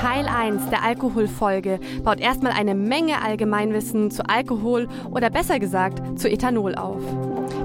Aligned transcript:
Teil 0.00 0.28
1 0.28 0.70
der 0.70 0.82
Alkoholfolge 0.82 1.78
baut 2.02 2.20
erstmal 2.20 2.52
eine 2.52 2.74
Menge 2.74 3.20
Allgemeinwissen 3.20 4.10
zu 4.10 4.26
Alkohol 4.26 4.88
oder 5.10 5.28
besser 5.28 5.58
gesagt 5.58 6.18
zu 6.18 6.26
Ethanol 6.26 6.74
auf. 6.74 7.02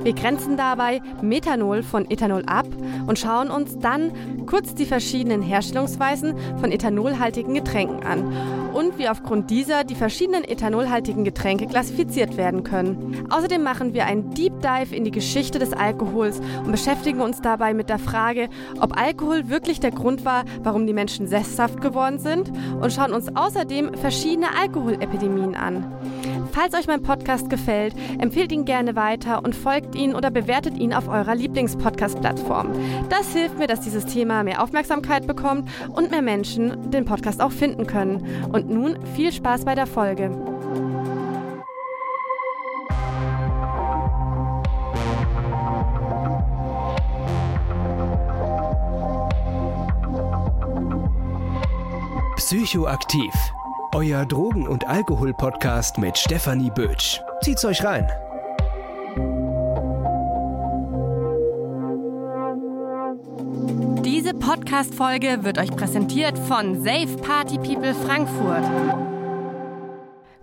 Wir 0.04 0.13
grenzen 0.13 0.57
dabei 0.57 1.01
Methanol 1.21 1.81
von 1.81 2.11
Ethanol 2.11 2.43
ab 2.45 2.67
und 3.07 3.17
schauen 3.17 3.49
uns 3.49 3.79
dann 3.79 4.11
kurz 4.47 4.75
die 4.75 4.85
verschiedenen 4.85 5.41
Herstellungsweisen 5.41 6.35
von 6.59 6.73
ethanolhaltigen 6.73 7.53
Getränken 7.53 8.03
an 8.06 8.64
und 8.76 8.97
wie 8.99 9.07
aufgrund 9.07 9.49
dieser 9.49 9.85
die 9.85 9.96
verschiedenen 9.96 10.44
ethanolhaltigen 10.44 11.24
Getränke 11.24 11.65
klassifiziert 11.65 12.35
werden 12.35 12.63
können. 12.63 13.25
Außerdem 13.29 13.63
machen 13.63 13.94
wir 13.94 14.05
einen 14.05 14.33
Deep 14.33 14.60
Dive 14.62 14.94
in 14.94 15.05
die 15.05 15.12
Geschichte 15.12 15.60
des 15.60 15.71
Alkohols 15.71 16.41
und 16.63 16.71
beschäftigen 16.71 17.21
uns 17.21 17.41
dabei 17.41 17.73
mit 17.73 17.89
der 17.89 17.99
Frage, 17.99 18.49
ob 18.81 18.99
Alkohol 18.99 19.49
wirklich 19.49 19.80
der 19.80 19.91
Grund 19.91 20.25
war, 20.25 20.43
warum 20.61 20.85
die 20.85 20.93
Menschen 20.93 21.27
sesshaft 21.27 21.81
geworden 21.81 22.20
sind 22.20 22.52
und 22.81 22.91
schauen 22.91 23.13
uns 23.13 23.34
außerdem 23.34 23.93
verschiedene 23.95 24.48
Alkoholepidemien 24.59 25.55
an. 25.55 25.91
Falls 26.55 26.73
euch 26.73 26.87
mein 26.87 27.03
Podcast 27.03 27.49
gefällt, 27.49 27.93
empfehlt 28.17 28.49
ihn 28.53 28.63
gerne 28.63 28.95
weiter 28.95 29.43
und 29.43 29.53
folgt 29.53 29.93
ihn 29.93 30.15
oder 30.15 30.31
bewertet 30.31 30.77
ihn 30.77 30.93
auf 30.93 31.09
eurer 31.09 31.35
Lieblingspodcast-Plattform. 31.35 32.71
Das 33.09 33.33
hilft 33.33 33.59
mir, 33.59 33.67
dass 33.67 33.81
dieses 33.81 34.05
Thema 34.05 34.41
mehr 34.41 34.63
Aufmerksamkeit 34.63 35.27
bekommt 35.27 35.69
und 35.89 36.11
mehr 36.11 36.21
Menschen 36.21 36.91
den 36.91 37.03
Podcast 37.03 37.41
auch 37.41 37.51
finden 37.51 37.85
können. 37.87 38.25
Und 38.53 38.69
nun 38.69 39.05
viel 39.17 39.33
Spaß 39.33 39.65
bei 39.65 39.75
der 39.75 39.85
Folge. 39.85 40.31
Psychoaktiv. 52.37 53.33
Euer 53.95 54.26
Drogen- 54.26 54.67
und 54.67 54.85
Alkohol-Podcast 54.85 55.99
mit 55.99 56.18
Stefanie 56.18 56.70
Bötsch. 56.70 57.21
Zieht's 57.41 57.63
euch 57.63 57.82
rein. 57.82 58.05
Diese 64.04 64.34
Podcast-Folge 64.34 65.46
wird 65.46 65.60
euch 65.60 65.74
präsentiert 65.74 66.38
von 66.38 66.84
Safe 66.84 67.16
Party 67.22 67.58
People 67.58 67.96
Frankfurt. 67.96 68.66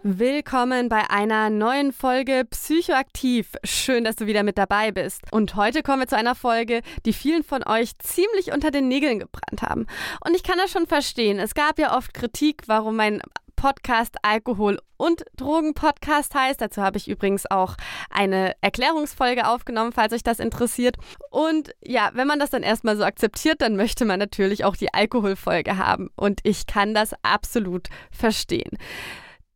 Willkommen 0.04 0.88
bei 0.88 1.10
einer 1.10 1.48
neuen 1.48 1.92
Folge 1.92 2.44
Psychoaktiv. 2.50 3.54
Schön, 3.62 4.02
dass 4.02 4.16
du 4.16 4.26
wieder 4.26 4.42
mit 4.42 4.58
dabei 4.58 4.90
bist. 4.90 5.22
Und 5.30 5.54
heute 5.54 5.84
kommen 5.84 6.00
wir 6.00 6.08
zu 6.08 6.16
einer 6.16 6.34
Folge, 6.34 6.80
die 7.04 7.12
vielen 7.12 7.44
von 7.44 7.62
euch 7.64 7.96
ziemlich 7.98 8.50
unter 8.52 8.72
den 8.72 8.88
Nägeln 8.88 9.20
gebrannt 9.20 9.62
haben. 9.62 9.86
Und 10.26 10.34
ich 10.34 10.42
kann 10.42 10.58
das 10.58 10.72
schon 10.72 10.86
verstehen. 10.86 11.38
Es 11.38 11.54
gab 11.54 11.78
ja 11.78 11.96
oft 11.96 12.14
Kritik, 12.14 12.62
warum 12.66 12.96
mein 12.96 13.20
Podcast 13.62 14.16
Alkohol 14.22 14.80
und 14.96 15.24
Drogen 15.36 15.72
Podcast 15.72 16.34
heißt. 16.34 16.60
Dazu 16.60 16.82
habe 16.82 16.98
ich 16.98 17.06
übrigens 17.06 17.48
auch 17.48 17.76
eine 18.10 18.54
Erklärungsfolge 18.60 19.46
aufgenommen, 19.46 19.92
falls 19.92 20.12
euch 20.12 20.24
das 20.24 20.40
interessiert. 20.40 20.96
Und 21.30 21.70
ja, 21.80 22.10
wenn 22.14 22.26
man 22.26 22.40
das 22.40 22.50
dann 22.50 22.64
erstmal 22.64 22.96
so 22.96 23.04
akzeptiert, 23.04 23.62
dann 23.62 23.76
möchte 23.76 24.04
man 24.04 24.18
natürlich 24.18 24.64
auch 24.64 24.74
die 24.74 24.92
Alkoholfolge 24.92 25.78
haben. 25.78 26.10
Und 26.16 26.40
ich 26.42 26.66
kann 26.66 26.92
das 26.92 27.14
absolut 27.22 27.86
verstehen. 28.10 28.76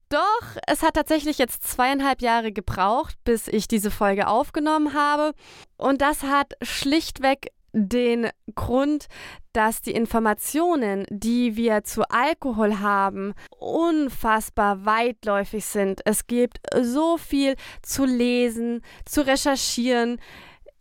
Doch, 0.09 0.43
es 0.69 0.85
hat 0.85 0.95
tatsächlich 0.95 1.39
jetzt 1.39 1.67
zweieinhalb 1.67 2.23
Jahre 2.23 2.53
gebraucht, 2.53 3.17
bis 3.25 3.49
ich 3.49 3.67
diese 3.67 3.91
Folge 3.91 4.29
aufgenommen 4.29 4.95
habe. 4.95 5.33
Und 5.79 6.01
das 6.01 6.23
hat 6.23 6.53
schlichtweg 6.63 7.49
den 7.77 8.31
Grund, 8.55 9.07
dass 9.53 9.83
die 9.83 9.93
Informationen, 9.93 11.05
die 11.11 11.57
wir 11.57 11.85
zu 11.85 12.09
Alkohol 12.09 12.81
haben, 12.81 13.35
unfassbar 13.51 14.87
weitläufig 14.87 15.67
sind. 15.67 16.01
Es 16.07 16.27
gibt 16.27 16.59
so 16.81 17.19
viel 17.19 17.55
zu 17.83 18.07
lesen, 18.07 18.81
zu 19.05 19.27
recherchieren. 19.27 20.19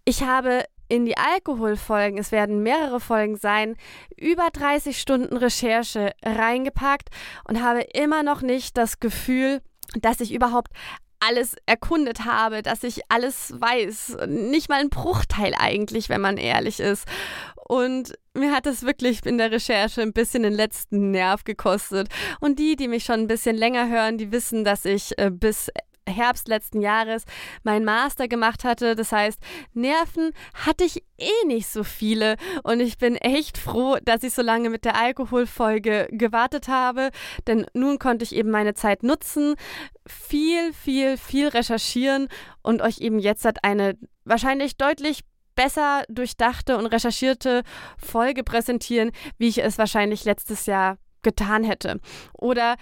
Ich 0.06 0.24
habe 0.24 0.64
in 0.88 1.06
die 1.06 1.18
Alkoholfolgen, 1.18 2.18
es 2.18 2.32
werden 2.32 2.64
mehrere 2.64 3.02
Folgen 3.02 3.36
sein, 3.36 3.76
über 4.16 4.48
30 4.54 5.00
Stunden 5.00 5.36
Recherche 5.36 6.14
reingepackt 6.24 7.10
und 7.48 7.62
habe 7.62 7.82
immer 7.82 8.24
noch 8.24 8.42
nicht 8.42 8.78
das 8.78 9.02
Gefühl, 9.02 9.62
dass 10.00 10.22
ich 10.22 10.34
überhaupt 10.34 10.72
alles 11.20 11.56
erkundet 11.66 12.26
habe, 12.26 12.62
dass 12.62 12.84
ich 12.84 13.02
alles 13.10 13.54
weiß. 13.58 14.18
Nicht 14.28 14.70
mal 14.70 14.80
ein 14.80 14.90
Bruchteil 14.90 15.54
eigentlich, 15.58 16.10
wenn 16.10 16.22
man 16.22 16.38
ehrlich 16.38 16.80
ist. 16.80 17.06
Und 17.68 18.14
mir 18.36 18.52
hat 18.52 18.68
es 18.68 18.84
wirklich 18.84 19.26
in 19.26 19.38
der 19.38 19.52
Recherche 19.52 20.02
ein 20.02 20.14
bisschen 20.14 20.44
den 20.44 20.54
letzten 20.54 21.12
Nerv 21.12 21.44
gekostet. 21.44 22.10
Und 22.40 22.60
die, 22.60 22.76
die 22.76 22.88
mich 22.88 23.04
schon 23.06 23.22
ein 23.22 23.28
bisschen 23.28 23.56
länger 23.56 23.90
hören, 23.90 24.18
die 24.18 24.32
wissen, 24.32 24.64
dass 24.64 24.86
ich 24.86 25.18
äh, 25.18 25.32
bis 25.32 25.72
Herbst 26.08 26.48
letzten 26.48 26.82
Jahres 26.82 27.24
meinen 27.64 27.86
Master 27.86 28.28
gemacht 28.28 28.64
hatte. 28.64 28.96
Das 28.96 29.12
heißt, 29.12 29.40
Nerven 29.74 30.32
hatte 30.54 30.84
ich 30.84 31.04
eh 31.18 31.46
nicht 31.48 31.68
so 31.68 31.84
viele 31.84 32.36
und 32.64 32.80
ich 32.80 32.98
bin 32.98 33.16
echt 33.16 33.58
froh, 33.58 33.98
dass 34.04 34.24
ich 34.24 34.34
so 34.34 34.42
lange 34.42 34.70
mit 34.70 34.86
der 34.86 34.96
Alkoholfolge 34.96 36.08
gewartet 36.12 36.68
habe, 36.68 37.10
denn 37.48 37.66
nun 37.74 38.00
konnte 38.00 38.24
ich 38.24 38.36
eben 38.36 38.52
meine 38.52 38.74
Zeit 38.74 39.04
nutzen, 39.04 39.56
viel, 40.08 40.74
viel, 40.74 41.18
viel 41.18 41.48
recherchieren 41.48 42.28
und 42.62 42.82
euch 42.82 43.00
eben 43.00 43.20
jetzt 43.20 43.46
hat 43.46 43.64
eine 43.64 43.98
wahrscheinlich 44.24 44.78
deutlich 44.78 45.22
besser 45.56 46.04
durchdachte 46.10 46.78
und 46.78 46.86
recherchierte 46.88 47.64
Folge 47.98 48.44
präsentieren, 48.44 49.12
wie 49.38 49.48
ich 49.48 49.64
es 49.64 49.78
wahrscheinlich 49.78 50.26
letztes 50.26 50.66
Jahr 50.66 50.98
getan 51.26 51.66
hätte. 51.66 52.00
Oder 52.34 52.76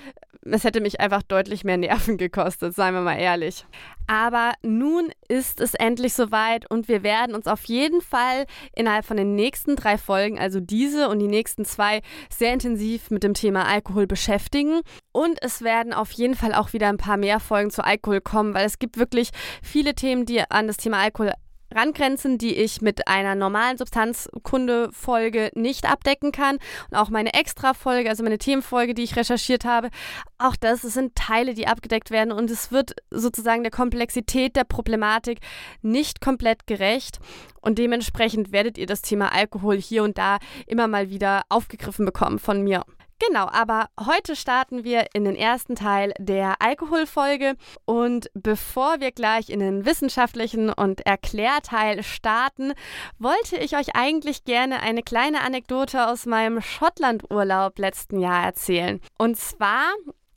es 0.46 0.64
hätte 0.64 0.81
mich 0.81 1.00
einfach 1.00 1.24
deutlich 1.24 1.64
mehr 1.64 1.78
Nerven 1.78 2.18
gekostet, 2.18 2.76
seien 2.76 2.94
wir 2.94 3.02
mal 3.02 3.18
ehrlich. 3.18 3.66
Aber 4.06 4.52
nun 4.62 5.12
ist 5.30 5.62
es 5.62 5.74
endlich 5.76 6.14
soweit 6.14 6.70
und 6.70 6.90
wir 6.90 7.04
werden 7.04 7.36
uns 7.36 7.48
auf 7.48 7.64
jeden 7.66 8.02
Fall 8.02 8.46
innerhalb 8.76 9.06
von 9.06 9.16
den 9.16 9.36
nächsten 9.36 9.78
drei 9.78 9.98
Folgen, 9.98 10.38
also 10.38 10.59
diese 10.59 11.08
und 11.08 11.20
die 11.20 11.28
nächsten 11.28 11.64
zwei, 11.64 12.02
sehr 12.30 12.54
intensiv 12.54 13.12
mit 13.12 13.24
dem 13.24 13.34
Thema 13.34 13.66
Alkohol 13.66 14.06
beschäftigen. 14.06 14.81
Und 15.14 15.42
es 15.42 15.62
werden 15.62 15.94
auf 15.94 16.12
jeden 16.12 16.36
Fall 16.36 16.54
auch 16.54 16.74
wieder 16.74 16.90
ein 16.90 16.98
paar 16.98 17.18
mehr 17.18 17.40
Folgen 17.40 17.72
zu 17.72 17.84
Alkohol 17.84 18.20
kommen, 18.20 18.54
weil 18.54 18.66
es 18.66 18.78
gibt 18.78 18.98
wirklich 18.98 19.30
viele 19.62 19.96
Themen, 19.96 20.25
die 20.25 20.42
an 20.52 20.68
das 20.68 20.78
Thema 20.78 21.00
Alkohol 21.00 21.31
rangrenzen, 21.75 22.38
die 22.38 22.56
ich 22.56 22.81
mit 22.81 23.07
einer 23.07 23.35
normalen 23.35 23.78
Substanzkunde-Folge 23.78 25.51
nicht 25.56 25.89
abdecken 25.89 26.31
kann. 26.31 26.57
Und 26.89 26.97
auch 26.97 27.09
meine 27.09 27.34
Extra-Folge, 27.34 28.09
also 28.09 28.23
meine 28.23 28.38
Themenfolge, 28.38 28.94
die 28.94 29.03
ich 29.03 29.16
recherchiert 29.16 29.66
habe, 29.66 29.89
auch 30.38 30.56
das 30.56 30.81
sind 30.81 31.16
Teile, 31.16 31.53
die 31.53 31.67
abgedeckt 31.67 32.12
werden 32.12 32.31
und 32.31 32.50
es 32.50 32.72
wird 32.72 32.95
sozusagen 33.09 33.63
der 33.63 33.72
Komplexität 33.72 34.56
der 34.56 34.63
Problematik 34.63 35.39
nicht 35.81 36.22
komplett 36.22 36.67
gerecht. 36.67 37.19
Und 37.62 37.79
dementsprechend 37.79 38.51
werdet 38.51 38.78
ihr 38.78 38.88
das 38.88 39.01
Thema 39.01 39.31
Alkohol 39.33 39.78
hier 39.78 40.03
und 40.03 40.17
da 40.17 40.39
immer 40.67 40.88
mal 40.88 41.09
wieder 41.09 41.44
aufgegriffen 41.50 42.06
bekommen 42.06 42.39
von 42.39 42.62
mir. 42.63 42.83
Genau, 43.28 43.47
aber 43.47 43.88
heute 44.06 44.35
starten 44.35 44.84
wir 44.84 45.07
in 45.13 45.23
den 45.23 45.35
ersten 45.35 45.75
Teil 45.75 46.13
der 46.17 46.61
Alkoholfolge 46.61 47.56
und 47.85 48.29
bevor 48.34 49.00
wir 49.00 49.11
gleich 49.11 49.50
in 49.50 49.59
den 49.59 49.85
wissenschaftlichen 49.85 50.69
und 50.72 51.06
Erklärteil 51.06 52.03
starten, 52.03 52.73
wollte 53.19 53.57
ich 53.57 53.78
euch 53.78 53.95
eigentlich 53.95 54.44
gerne 54.44 54.81
eine 54.81 55.03
kleine 55.03 55.41
Anekdote 55.41 56.07
aus 56.07 56.25
meinem 56.25 56.62
Schottlandurlaub 56.62 57.78
letzten 57.79 58.19
Jahr 58.19 58.44
erzählen. 58.44 59.00
Und 59.17 59.38
zwar 59.38 59.85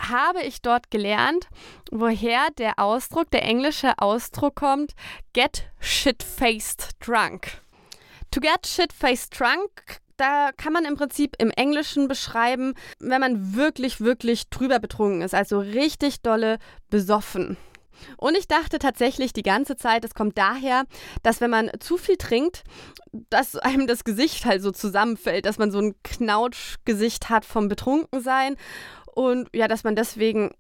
habe 0.01 0.43
ich 0.43 0.63
dort 0.63 0.91
gelernt, 0.91 1.49
woher 1.91 2.49
der 2.59 2.79
Ausdruck, 2.79 3.31
der 3.31 3.43
englische 3.43 3.95
Ausdruck 3.99 4.57
kommt, 4.57 4.93
get 5.33 5.71
shit-faced 5.81 6.91
drunk. 7.01 7.63
To 8.31 8.41
get 8.41 8.67
shit-faced 8.67 9.39
drunk 9.39 10.01
da 10.17 10.51
kann 10.57 10.73
man 10.73 10.85
im 10.85 10.97
Prinzip 10.97 11.37
im 11.39 11.51
Englischen 11.51 12.09
beschreiben, 12.09 12.75
wenn 12.99 13.21
man 13.21 13.55
wirklich, 13.55 14.01
wirklich 14.01 14.49
drüber 14.51 14.79
betrunken 14.79 15.23
ist, 15.23 15.35
also 15.35 15.59
richtig 15.59 16.23
dolle 16.23 16.59
besoffen. 16.91 17.57
Und 18.17 18.37
ich 18.37 18.47
dachte 18.47 18.79
tatsächlich 18.79 19.33
die 19.33 19.43
ganze 19.43 19.77
Zeit, 19.77 20.05
es 20.05 20.15
kommt 20.15 20.37
daher, 20.37 20.85
dass 21.23 21.41
wenn 21.41 21.51
man 21.51 21.71
zu 21.81 21.97
viel 21.97 22.17
trinkt, 22.17 22.63
dass 23.31 23.57
einem 23.57 23.87
das 23.87 24.05
Gesicht 24.05 24.45
halt 24.45 24.63
so 24.63 24.71
zusammenfällt, 24.71 25.47
dass 25.47 25.59
man 25.59 25.71
so 25.71 25.79
ein 25.79 25.95
Knautschgesicht 26.03 27.31
hat 27.31 27.45
vom 27.45 27.69
Betrunkensein 27.69 28.57
und 29.15 29.49
ja, 29.55 29.67
dass 29.67 29.83
man 29.83 29.97
deswegen 29.97 30.51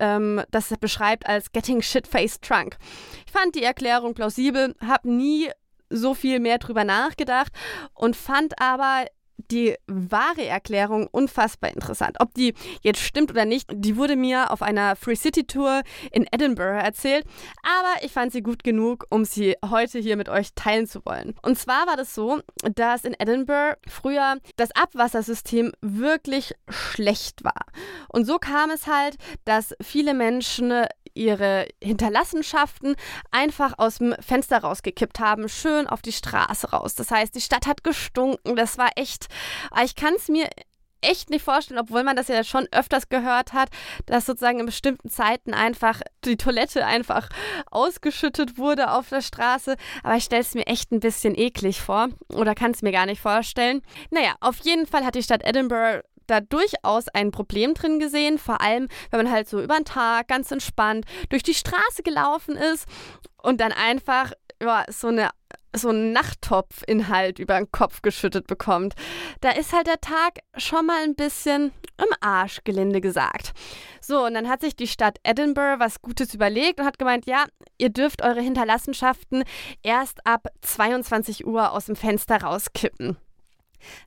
ähm, 0.00 0.42
das 0.50 0.72
beschreibt 0.80 1.26
als 1.26 1.52
getting 1.52 1.82
shit-faced 1.82 2.48
drunk. 2.48 2.78
Ich 3.26 3.32
fand 3.32 3.54
die 3.54 3.62
Erklärung 3.62 4.14
plausibel, 4.14 4.74
habe 4.80 5.10
nie 5.10 5.50
so 5.90 6.14
viel 6.14 6.40
mehr 6.40 6.58
drüber 6.58 6.84
nachgedacht 6.84 7.52
und 7.94 8.16
fand 8.16 8.60
aber 8.60 9.04
die 9.50 9.76
wahre 9.86 10.44
Erklärung 10.44 11.08
unfassbar 11.10 11.70
interessant. 11.72 12.16
Ob 12.20 12.34
die 12.34 12.54
jetzt 12.82 13.00
stimmt 13.00 13.30
oder 13.30 13.44
nicht, 13.44 13.68
die 13.72 13.96
wurde 13.96 14.16
mir 14.16 14.50
auf 14.50 14.62
einer 14.62 14.96
Free 14.96 15.14
City 15.14 15.46
Tour 15.46 15.82
in 16.10 16.26
Edinburgh 16.30 16.82
erzählt, 16.82 17.24
aber 17.62 18.04
ich 18.04 18.12
fand 18.12 18.32
sie 18.32 18.42
gut 18.42 18.64
genug, 18.64 19.06
um 19.10 19.24
sie 19.24 19.56
heute 19.68 19.98
hier 19.98 20.16
mit 20.16 20.28
euch 20.28 20.54
teilen 20.54 20.86
zu 20.86 21.04
wollen. 21.04 21.34
Und 21.42 21.58
zwar 21.58 21.86
war 21.86 21.96
das 21.96 22.14
so, 22.14 22.40
dass 22.74 23.04
in 23.04 23.14
Edinburgh 23.18 23.76
früher 23.88 24.38
das 24.56 24.70
Abwassersystem 24.74 25.72
wirklich 25.80 26.54
schlecht 26.68 27.44
war. 27.44 27.66
Und 28.08 28.24
so 28.24 28.38
kam 28.38 28.70
es 28.70 28.86
halt, 28.86 29.16
dass 29.44 29.74
viele 29.80 30.14
Menschen 30.14 30.86
ihre 31.16 31.66
Hinterlassenschaften 31.82 32.94
einfach 33.30 33.74
aus 33.78 33.98
dem 33.98 34.14
Fenster 34.20 34.58
rausgekippt 34.58 35.18
haben, 35.18 35.48
schön 35.48 35.86
auf 35.86 36.02
die 36.02 36.12
Straße 36.12 36.70
raus. 36.70 36.94
Das 36.94 37.10
heißt, 37.10 37.34
die 37.34 37.40
Stadt 37.40 37.66
hat 37.66 37.82
gestunken, 37.82 38.54
das 38.54 38.78
war 38.78 38.90
echt, 38.96 39.25
ich 39.84 39.94
kann 39.94 40.14
es 40.14 40.28
mir 40.28 40.48
echt 41.00 41.30
nicht 41.30 41.44
vorstellen, 41.44 41.80
obwohl 41.80 42.02
man 42.02 42.16
das 42.16 42.28
ja 42.28 42.42
schon 42.44 42.66
öfters 42.72 43.08
gehört 43.08 43.52
hat, 43.52 43.68
dass 44.06 44.26
sozusagen 44.26 44.60
in 44.60 44.66
bestimmten 44.66 45.08
Zeiten 45.08 45.54
einfach 45.54 46.00
die 46.24 46.36
Toilette 46.36 46.84
einfach 46.84 47.28
ausgeschüttet 47.70 48.58
wurde 48.58 48.90
auf 48.92 49.08
der 49.08 49.22
Straße. 49.22 49.76
Aber 50.02 50.16
ich 50.16 50.24
stelle 50.24 50.42
es 50.42 50.54
mir 50.54 50.66
echt 50.66 50.92
ein 50.92 51.00
bisschen 51.00 51.36
eklig 51.36 51.80
vor 51.80 52.08
oder 52.32 52.54
kann 52.54 52.72
es 52.72 52.82
mir 52.82 52.92
gar 52.92 53.06
nicht 53.06 53.20
vorstellen. 53.20 53.82
Naja, 54.10 54.34
auf 54.40 54.58
jeden 54.60 54.86
Fall 54.86 55.04
hat 55.04 55.14
die 55.14 55.22
Stadt 55.22 55.44
Edinburgh 55.44 56.02
da 56.26 56.40
durchaus 56.40 57.08
ein 57.08 57.30
Problem 57.30 57.74
drin 57.74 58.00
gesehen, 58.00 58.38
vor 58.38 58.60
allem 58.60 58.88
wenn 59.10 59.24
man 59.24 59.30
halt 59.30 59.48
so 59.48 59.62
über 59.62 59.76
den 59.76 59.84
Tag 59.84 60.26
ganz 60.26 60.50
entspannt 60.50 61.04
durch 61.28 61.44
die 61.44 61.54
Straße 61.54 62.02
gelaufen 62.02 62.56
ist 62.56 62.86
und 63.42 63.60
dann 63.60 63.70
einfach 63.70 64.32
ja, 64.60 64.84
so 64.88 65.08
eine 65.08 65.30
so 65.76 65.88
einen 65.88 66.12
Nachttopfinhalt 66.12 67.38
über 67.38 67.56
den 67.56 67.70
Kopf 67.70 68.02
geschüttet 68.02 68.46
bekommt. 68.46 68.94
Da 69.40 69.50
ist 69.50 69.72
halt 69.72 69.86
der 69.86 70.00
Tag 70.00 70.40
schon 70.56 70.86
mal 70.86 71.02
ein 71.02 71.14
bisschen 71.14 71.72
im 71.98 72.14
Arsch, 72.20 72.60
gelinde 72.64 73.00
gesagt. 73.00 73.52
So, 74.00 74.24
und 74.24 74.34
dann 74.34 74.48
hat 74.48 74.60
sich 74.60 74.76
die 74.76 74.86
Stadt 74.86 75.18
Edinburgh 75.22 75.80
was 75.80 76.02
Gutes 76.02 76.34
überlegt 76.34 76.80
und 76.80 76.86
hat 76.86 76.98
gemeint, 76.98 77.26
ja, 77.26 77.44
ihr 77.78 77.90
dürft 77.90 78.22
eure 78.22 78.40
Hinterlassenschaften 78.40 79.44
erst 79.82 80.26
ab 80.26 80.48
22 80.62 81.46
Uhr 81.46 81.72
aus 81.72 81.86
dem 81.86 81.96
Fenster 81.96 82.42
rauskippen. 82.42 83.16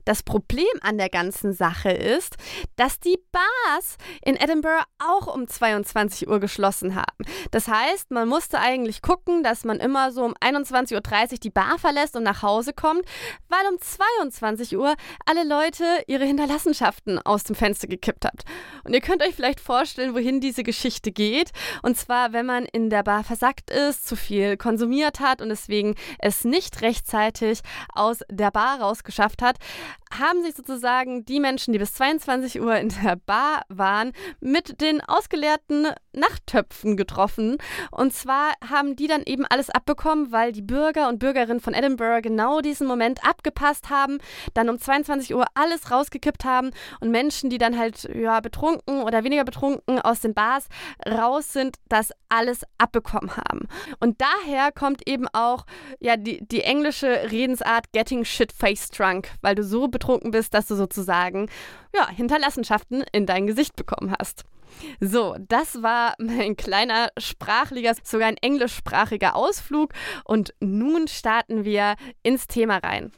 Das 0.04 0.22
Problem 0.22 0.66
an 0.82 0.98
der 0.98 1.08
ganzen 1.08 1.52
Sache 1.52 1.90
ist, 1.90 2.36
dass 2.76 3.00
die 3.00 3.18
Bars 3.32 3.96
in 4.24 4.36
Edinburgh 4.36 4.84
auch 4.98 5.32
um 5.34 5.46
22 5.46 6.28
Uhr 6.28 6.40
geschlossen 6.40 6.94
haben. 6.94 7.24
Das 7.50 7.68
heißt, 7.68 8.10
man 8.10 8.28
musste 8.28 8.58
eigentlich 8.58 9.02
gucken, 9.02 9.42
dass 9.42 9.64
man 9.64 9.78
immer 9.78 10.12
so 10.12 10.24
um 10.24 10.34
21.30 10.34 10.94
Uhr 10.94 11.38
die 11.38 11.50
Bar 11.50 11.78
verlässt 11.78 12.16
und 12.16 12.22
nach 12.22 12.42
Hause 12.42 12.72
kommt, 12.72 13.02
weil 13.48 13.72
um 13.72 13.80
22 13.80 14.76
Uhr 14.76 14.94
alle 15.26 15.44
Leute 15.44 15.84
ihre 16.06 16.24
Hinterlassenschaften 16.24 17.18
aus 17.18 17.44
dem 17.44 17.56
Fenster 17.56 17.88
gekippt 17.88 18.24
haben. 18.24 18.38
Und 18.84 18.94
ihr 18.94 19.00
könnt 19.00 19.22
euch 19.22 19.34
vielleicht 19.34 19.60
vorstellen, 19.60 20.14
wohin 20.14 20.40
diese 20.40 20.62
Geschichte 20.62 21.12
geht. 21.12 21.50
Und 21.82 21.96
zwar, 21.96 22.32
wenn 22.32 22.46
man 22.46 22.64
in 22.64 22.90
der 22.90 23.02
Bar 23.02 23.24
versackt 23.24 23.70
ist, 23.70 24.06
zu 24.06 24.16
viel 24.16 24.56
konsumiert 24.56 25.20
hat 25.20 25.42
und 25.42 25.48
deswegen 25.48 25.94
es 26.18 26.44
nicht 26.44 26.82
rechtzeitig 26.82 27.60
aus 27.94 28.20
der 28.28 28.50
Bar 28.50 28.80
rausgeschafft 28.80 29.42
hat, 29.42 29.56
haben 30.18 30.42
sich 30.42 30.54
sozusagen 30.54 31.24
die 31.24 31.40
Menschen, 31.40 31.72
die 31.72 31.78
bis 31.78 31.94
22 31.94 32.60
Uhr 32.60 32.76
in 32.76 32.92
der 33.02 33.16
Bar 33.16 33.62
waren, 33.68 34.12
mit 34.40 34.80
den 34.80 35.00
ausgeleerten 35.00 35.88
Nachttöpfen 36.12 36.96
getroffen. 36.96 37.58
Und 37.90 38.12
zwar 38.12 38.52
haben 38.68 38.96
die 38.96 39.06
dann 39.06 39.22
eben 39.22 39.46
alles 39.46 39.70
abbekommen, 39.70 40.32
weil 40.32 40.52
die 40.52 40.62
Bürger 40.62 41.08
und 41.08 41.18
Bürgerinnen 41.18 41.60
von 41.60 41.74
Edinburgh 41.74 42.22
genau 42.22 42.60
diesen 42.60 42.86
Moment 42.86 43.24
abgepasst 43.24 43.90
haben, 43.90 44.18
dann 44.54 44.68
um 44.68 44.78
22 44.78 45.34
Uhr 45.34 45.46
alles 45.54 45.90
rausgekippt 45.90 46.44
haben 46.44 46.70
und 47.00 47.10
Menschen, 47.10 47.48
die 47.48 47.58
dann 47.58 47.78
halt 47.78 48.08
ja, 48.14 48.40
betrunken 48.40 49.02
oder 49.02 49.24
weniger 49.24 49.44
betrunken 49.44 50.00
aus 50.00 50.20
den 50.20 50.34
Bars 50.34 50.68
raus 51.08 51.52
sind, 51.52 51.76
das 51.88 52.10
alles 52.28 52.62
abbekommen 52.78 53.36
haben. 53.36 53.68
Und 54.00 54.20
daher 54.20 54.72
kommt 54.72 55.06
eben 55.08 55.28
auch 55.28 55.66
ja 56.00 56.16
die, 56.16 56.46
die 56.46 56.62
englische 56.62 57.30
Redensart 57.30 57.92
Getting 57.92 58.24
Shit 58.24 58.52
Face 58.52 58.88
Drunk, 58.90 59.30
weil 59.42 59.54
du 59.54 59.64
so 59.64 59.88
betrunken 59.88 59.99
bist, 60.30 60.54
dass 60.54 60.66
du 60.66 60.74
sozusagen 60.74 61.48
ja, 61.94 62.08
Hinterlassenschaften 62.08 63.04
in 63.12 63.26
dein 63.26 63.46
Gesicht 63.46 63.76
bekommen 63.76 64.14
hast. 64.18 64.44
So, 65.00 65.36
das 65.48 65.82
war 65.82 66.14
mein 66.18 66.56
kleiner 66.56 67.08
sprachlicher, 67.18 67.94
sogar 68.02 68.28
ein 68.28 68.36
englischsprachiger 68.36 69.36
Ausflug 69.36 69.92
und 70.24 70.54
nun 70.60 71.08
starten 71.08 71.64
wir 71.64 71.96
ins 72.22 72.46
Thema 72.46 72.78
rein. 72.78 73.12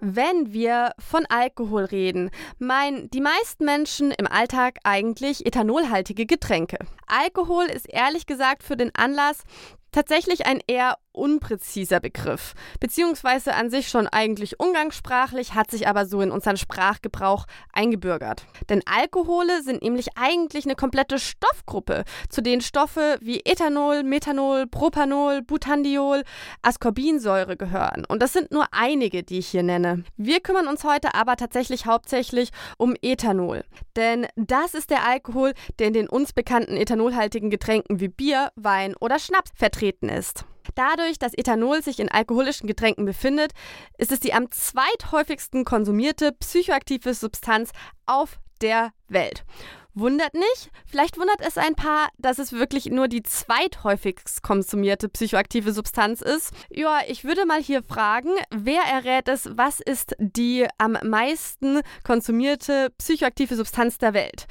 Wenn 0.00 0.52
wir 0.52 0.92
von 0.98 1.26
Alkohol 1.28 1.84
reden, 1.84 2.30
meinen 2.58 3.10
die 3.10 3.20
meisten 3.20 3.64
Menschen 3.64 4.12
im 4.12 4.28
Alltag 4.28 4.78
eigentlich 4.84 5.44
ethanolhaltige 5.44 6.24
Getränke. 6.24 6.78
Alkohol 7.08 7.64
ist 7.64 7.88
ehrlich 7.88 8.26
gesagt 8.26 8.62
für 8.62 8.76
den 8.76 8.94
Anlass 8.94 9.42
tatsächlich 9.90 10.46
ein 10.46 10.60
eher 10.68 10.98
unpräziser 11.18 12.00
Begriff, 12.00 12.54
beziehungsweise 12.80 13.54
an 13.54 13.70
sich 13.70 13.88
schon 13.88 14.06
eigentlich 14.06 14.60
umgangssprachlich, 14.60 15.54
hat 15.54 15.70
sich 15.70 15.88
aber 15.88 16.06
so 16.06 16.20
in 16.20 16.30
unseren 16.30 16.56
Sprachgebrauch 16.56 17.46
eingebürgert. 17.72 18.46
Denn 18.68 18.82
Alkohole 18.86 19.62
sind 19.62 19.82
nämlich 19.82 20.16
eigentlich 20.16 20.64
eine 20.64 20.76
komplette 20.76 21.18
Stoffgruppe, 21.18 22.04
zu 22.28 22.40
denen 22.40 22.60
Stoffe 22.60 23.18
wie 23.20 23.40
Ethanol, 23.44 24.02
Methanol, 24.02 24.66
Propanol, 24.66 25.42
Butandiol, 25.42 26.22
Ascorbinsäure 26.62 27.56
gehören. 27.56 28.04
Und 28.06 28.22
das 28.22 28.32
sind 28.32 28.52
nur 28.52 28.66
einige, 28.72 29.22
die 29.22 29.38
ich 29.38 29.48
hier 29.48 29.62
nenne. 29.62 30.04
Wir 30.16 30.40
kümmern 30.40 30.68
uns 30.68 30.84
heute 30.84 31.14
aber 31.14 31.36
tatsächlich 31.36 31.86
hauptsächlich 31.86 32.50
um 32.76 32.94
Ethanol. 33.02 33.64
Denn 33.96 34.26
das 34.36 34.74
ist 34.74 34.90
der 34.90 35.06
Alkohol, 35.06 35.54
der 35.78 35.88
in 35.88 35.92
den 35.92 36.08
uns 36.08 36.32
bekannten 36.32 36.76
ethanolhaltigen 36.76 37.50
Getränken 37.50 38.00
wie 38.00 38.08
Bier, 38.08 38.50
Wein 38.56 38.94
oder 39.00 39.18
Schnaps 39.18 39.50
vertreten 39.54 40.08
ist. 40.08 40.44
Dadurch, 40.74 41.18
dass 41.18 41.34
Ethanol 41.34 41.82
sich 41.82 42.00
in 42.00 42.08
alkoholischen 42.08 42.66
Getränken 42.66 43.04
befindet, 43.04 43.52
ist 43.96 44.12
es 44.12 44.20
die 44.20 44.32
am 44.32 44.50
zweithäufigsten 44.50 45.64
konsumierte 45.64 46.32
psychoaktive 46.32 47.14
Substanz 47.14 47.70
auf 48.06 48.38
der 48.60 48.90
Welt. 49.08 49.44
Wundert 49.94 50.34
nicht, 50.34 50.70
vielleicht 50.86 51.18
wundert 51.18 51.40
es 51.40 51.58
ein 51.58 51.74
paar, 51.74 52.08
dass 52.18 52.38
es 52.38 52.52
wirklich 52.52 52.86
nur 52.86 53.08
die 53.08 53.24
zweithäufigst 53.24 54.42
konsumierte 54.42 55.08
psychoaktive 55.08 55.72
Substanz 55.72 56.20
ist. 56.20 56.52
Ja, 56.70 57.00
ich 57.08 57.24
würde 57.24 57.46
mal 57.46 57.60
hier 57.60 57.82
fragen, 57.82 58.30
wer 58.50 58.82
errät 58.82 59.26
es, 59.26 59.48
was 59.54 59.80
ist 59.80 60.14
die 60.20 60.68
am 60.78 60.96
meisten 61.02 61.80
konsumierte 62.04 62.90
psychoaktive 62.98 63.56
Substanz 63.56 63.98
der 63.98 64.14
Welt? 64.14 64.46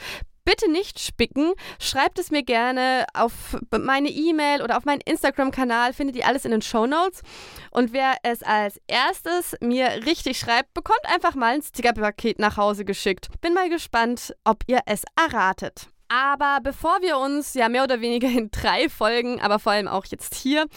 Bitte 0.48 0.72
nicht 0.72 1.00
spicken. 1.00 1.52
Schreibt 1.78 2.20
es 2.20 2.32
mir 2.32 2.42
gerne 2.42 3.06
auf 3.14 3.58
meine 3.78 4.08
E-Mail 4.08 4.62
oder 4.62 4.78
auf 4.78 4.86
meinen 4.86 5.02
Instagram-Kanal. 5.02 5.92
Findet 5.92 6.16
ihr 6.16 6.26
alles 6.26 6.46
in 6.46 6.52
den 6.52 6.62
Show 6.62 6.88
Notes. 6.88 7.22
Und 7.70 7.92
wer 7.92 8.16
es 8.24 8.44
als 8.44 8.80
erstes 8.88 9.58
mir 9.60 10.06
richtig 10.06 10.40
schreibt, 10.40 10.74
bekommt 10.74 11.02
einfach 11.04 11.36
mal 11.36 11.56
ein 11.56 11.62
Stickerpaket 11.62 12.40
nach 12.40 12.56
Hause 12.56 12.86
geschickt. 12.86 13.28
Bin 13.42 13.54
mal 13.54 13.70
gespannt, 13.70 14.34
ob 14.46 14.64
ihr 14.68 14.80
es 14.86 15.04
erratet. 15.18 15.90
Aber 16.10 16.60
bevor 16.64 17.02
wir 17.02 17.18
uns 17.18 17.54
ja 17.54 17.70
mehr 17.70 17.84
oder 17.84 18.02
weniger 18.02 18.30
in 18.30 18.50
drei 18.52 18.90
Folgen, 18.90 19.42
aber 19.42 19.60
vor 19.60 19.74
allem 19.74 19.88
auch 19.88 20.06
jetzt 20.06 20.36
hier, 20.36 20.68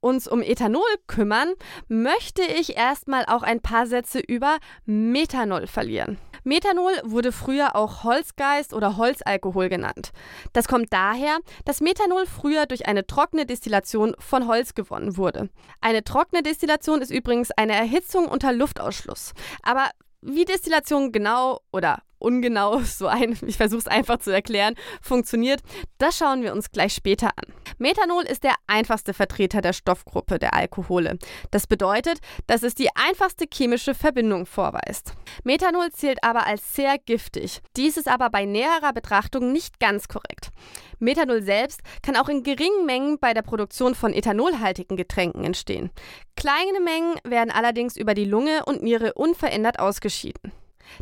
uns 0.00 0.26
um 0.26 0.42
Ethanol 0.42 0.82
kümmern, 1.06 1.52
möchte 1.88 2.42
ich 2.42 2.76
erstmal 2.76 3.24
auch 3.26 3.42
ein 3.42 3.60
paar 3.60 3.86
Sätze 3.86 4.18
über 4.20 4.58
Methanol 4.84 5.66
verlieren. 5.66 6.18
Methanol 6.44 6.92
wurde 7.04 7.32
früher 7.32 7.74
auch 7.74 8.04
Holzgeist 8.04 8.74
oder 8.74 8.98
Holzalkohol 8.98 9.70
genannt. 9.70 10.10
Das 10.52 10.68
kommt 10.68 10.92
daher, 10.92 11.38
dass 11.64 11.80
Methanol 11.80 12.26
früher 12.26 12.66
durch 12.66 12.86
eine 12.86 13.06
trockene 13.06 13.46
Destillation 13.46 14.14
von 14.18 14.46
Holz 14.46 14.74
gewonnen 14.74 15.16
wurde. 15.16 15.48
Eine 15.80 16.04
trockene 16.04 16.42
Destillation 16.42 17.00
ist 17.00 17.10
übrigens 17.10 17.50
eine 17.52 17.72
Erhitzung 17.72 18.26
unter 18.26 18.52
Luftausschluss. 18.52 19.32
Aber 19.62 19.88
wie 20.20 20.44
Destillation 20.44 21.12
genau 21.12 21.60
oder 21.72 22.02
ungenau, 22.24 22.80
so 22.84 23.06
ein, 23.06 23.38
ich 23.46 23.56
versuche 23.56 23.80
es 23.80 23.86
einfach 23.86 24.18
zu 24.18 24.30
erklären, 24.30 24.74
funktioniert, 25.00 25.60
das 25.98 26.16
schauen 26.18 26.42
wir 26.42 26.52
uns 26.52 26.70
gleich 26.70 26.94
später 26.94 27.28
an. 27.36 27.54
Methanol 27.78 28.24
ist 28.24 28.44
der 28.44 28.54
einfachste 28.66 29.14
Vertreter 29.14 29.60
der 29.60 29.72
Stoffgruppe 29.72 30.38
der 30.38 30.54
Alkohole. 30.54 31.18
Das 31.50 31.66
bedeutet, 31.66 32.18
dass 32.46 32.62
es 32.62 32.74
die 32.74 32.88
einfachste 32.94 33.46
chemische 33.52 33.94
Verbindung 33.94 34.46
vorweist. 34.46 35.14
Methanol 35.44 35.90
zählt 35.90 36.22
aber 36.22 36.46
als 36.46 36.74
sehr 36.74 36.98
giftig. 36.98 37.60
Dies 37.76 37.96
ist 37.96 38.08
aber 38.08 38.30
bei 38.30 38.44
näherer 38.44 38.92
Betrachtung 38.92 39.52
nicht 39.52 39.80
ganz 39.80 40.08
korrekt. 40.08 40.50
Methanol 40.98 41.42
selbst 41.42 41.80
kann 42.02 42.16
auch 42.16 42.28
in 42.28 42.42
geringen 42.42 42.86
Mengen 42.86 43.18
bei 43.18 43.34
der 43.34 43.42
Produktion 43.42 43.94
von 43.94 44.12
ethanolhaltigen 44.12 44.96
Getränken 44.96 45.44
entstehen. 45.44 45.90
Kleine 46.36 46.80
Mengen 46.82 47.16
werden 47.24 47.50
allerdings 47.50 47.96
über 47.96 48.14
die 48.14 48.24
Lunge 48.24 48.64
und 48.64 48.82
Niere 48.82 49.14
unverändert 49.14 49.78
ausgeschieden. 49.78 50.52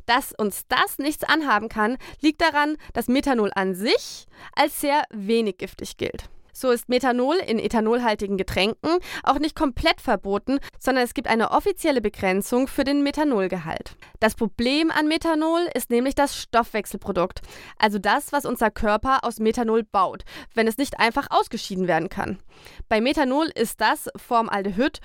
Dass 0.07 0.33
uns 0.33 0.67
das 0.69 0.99
nichts 0.99 1.25
anhaben 1.25 1.69
kann, 1.69 1.99
liegt 2.21 2.41
daran, 2.41 2.77
dass 2.93 3.09
Methanol 3.09 3.51
an 3.55 3.75
sich 3.75 4.27
als 4.55 4.81
sehr 4.81 5.03
wenig 5.11 5.59
giftig 5.59 5.97
gilt. 5.97 6.29
So 6.55 6.71
ist 6.71 6.89
Methanol 6.89 7.37
in 7.37 7.59
ethanolhaltigen 7.59 8.37
Getränken 8.37 8.99
auch 9.23 9.39
nicht 9.39 9.57
komplett 9.57 10.01
verboten, 10.01 10.59
sondern 10.79 11.05
es 11.05 11.15
gibt 11.15 11.27
eine 11.29 11.51
offizielle 11.51 12.03
Begrenzung 12.03 12.69
für 12.69 12.85
den 12.85 13.03
Methanolgehalt. 13.03 13.97
Das 14.21 14.35
Problem 14.35 14.91
an 14.91 15.09
Methanol 15.09 15.67
ist 15.75 15.91
nämlich 15.91 16.15
das 16.15 16.37
Stoffwechselprodukt, 16.37 17.41
also 17.79 17.99
das, 17.99 18.33
was 18.33 18.45
unser 18.45 18.71
Körper 18.71 19.25
aus 19.25 19.41
Methanol 19.41 19.83
baut, 19.83 20.25
wenn 20.55 20.69
es 20.69 20.77
nicht 20.77 21.01
einfach 21.01 21.29
ausgeschieden 21.31 21.89
werden 21.89 22.11
kann. 22.11 22.39
Bei 22.89 23.01
Methanol 23.01 23.47
ist 23.55 23.81
das 23.81 24.11
Formaldehyd 24.17 25.01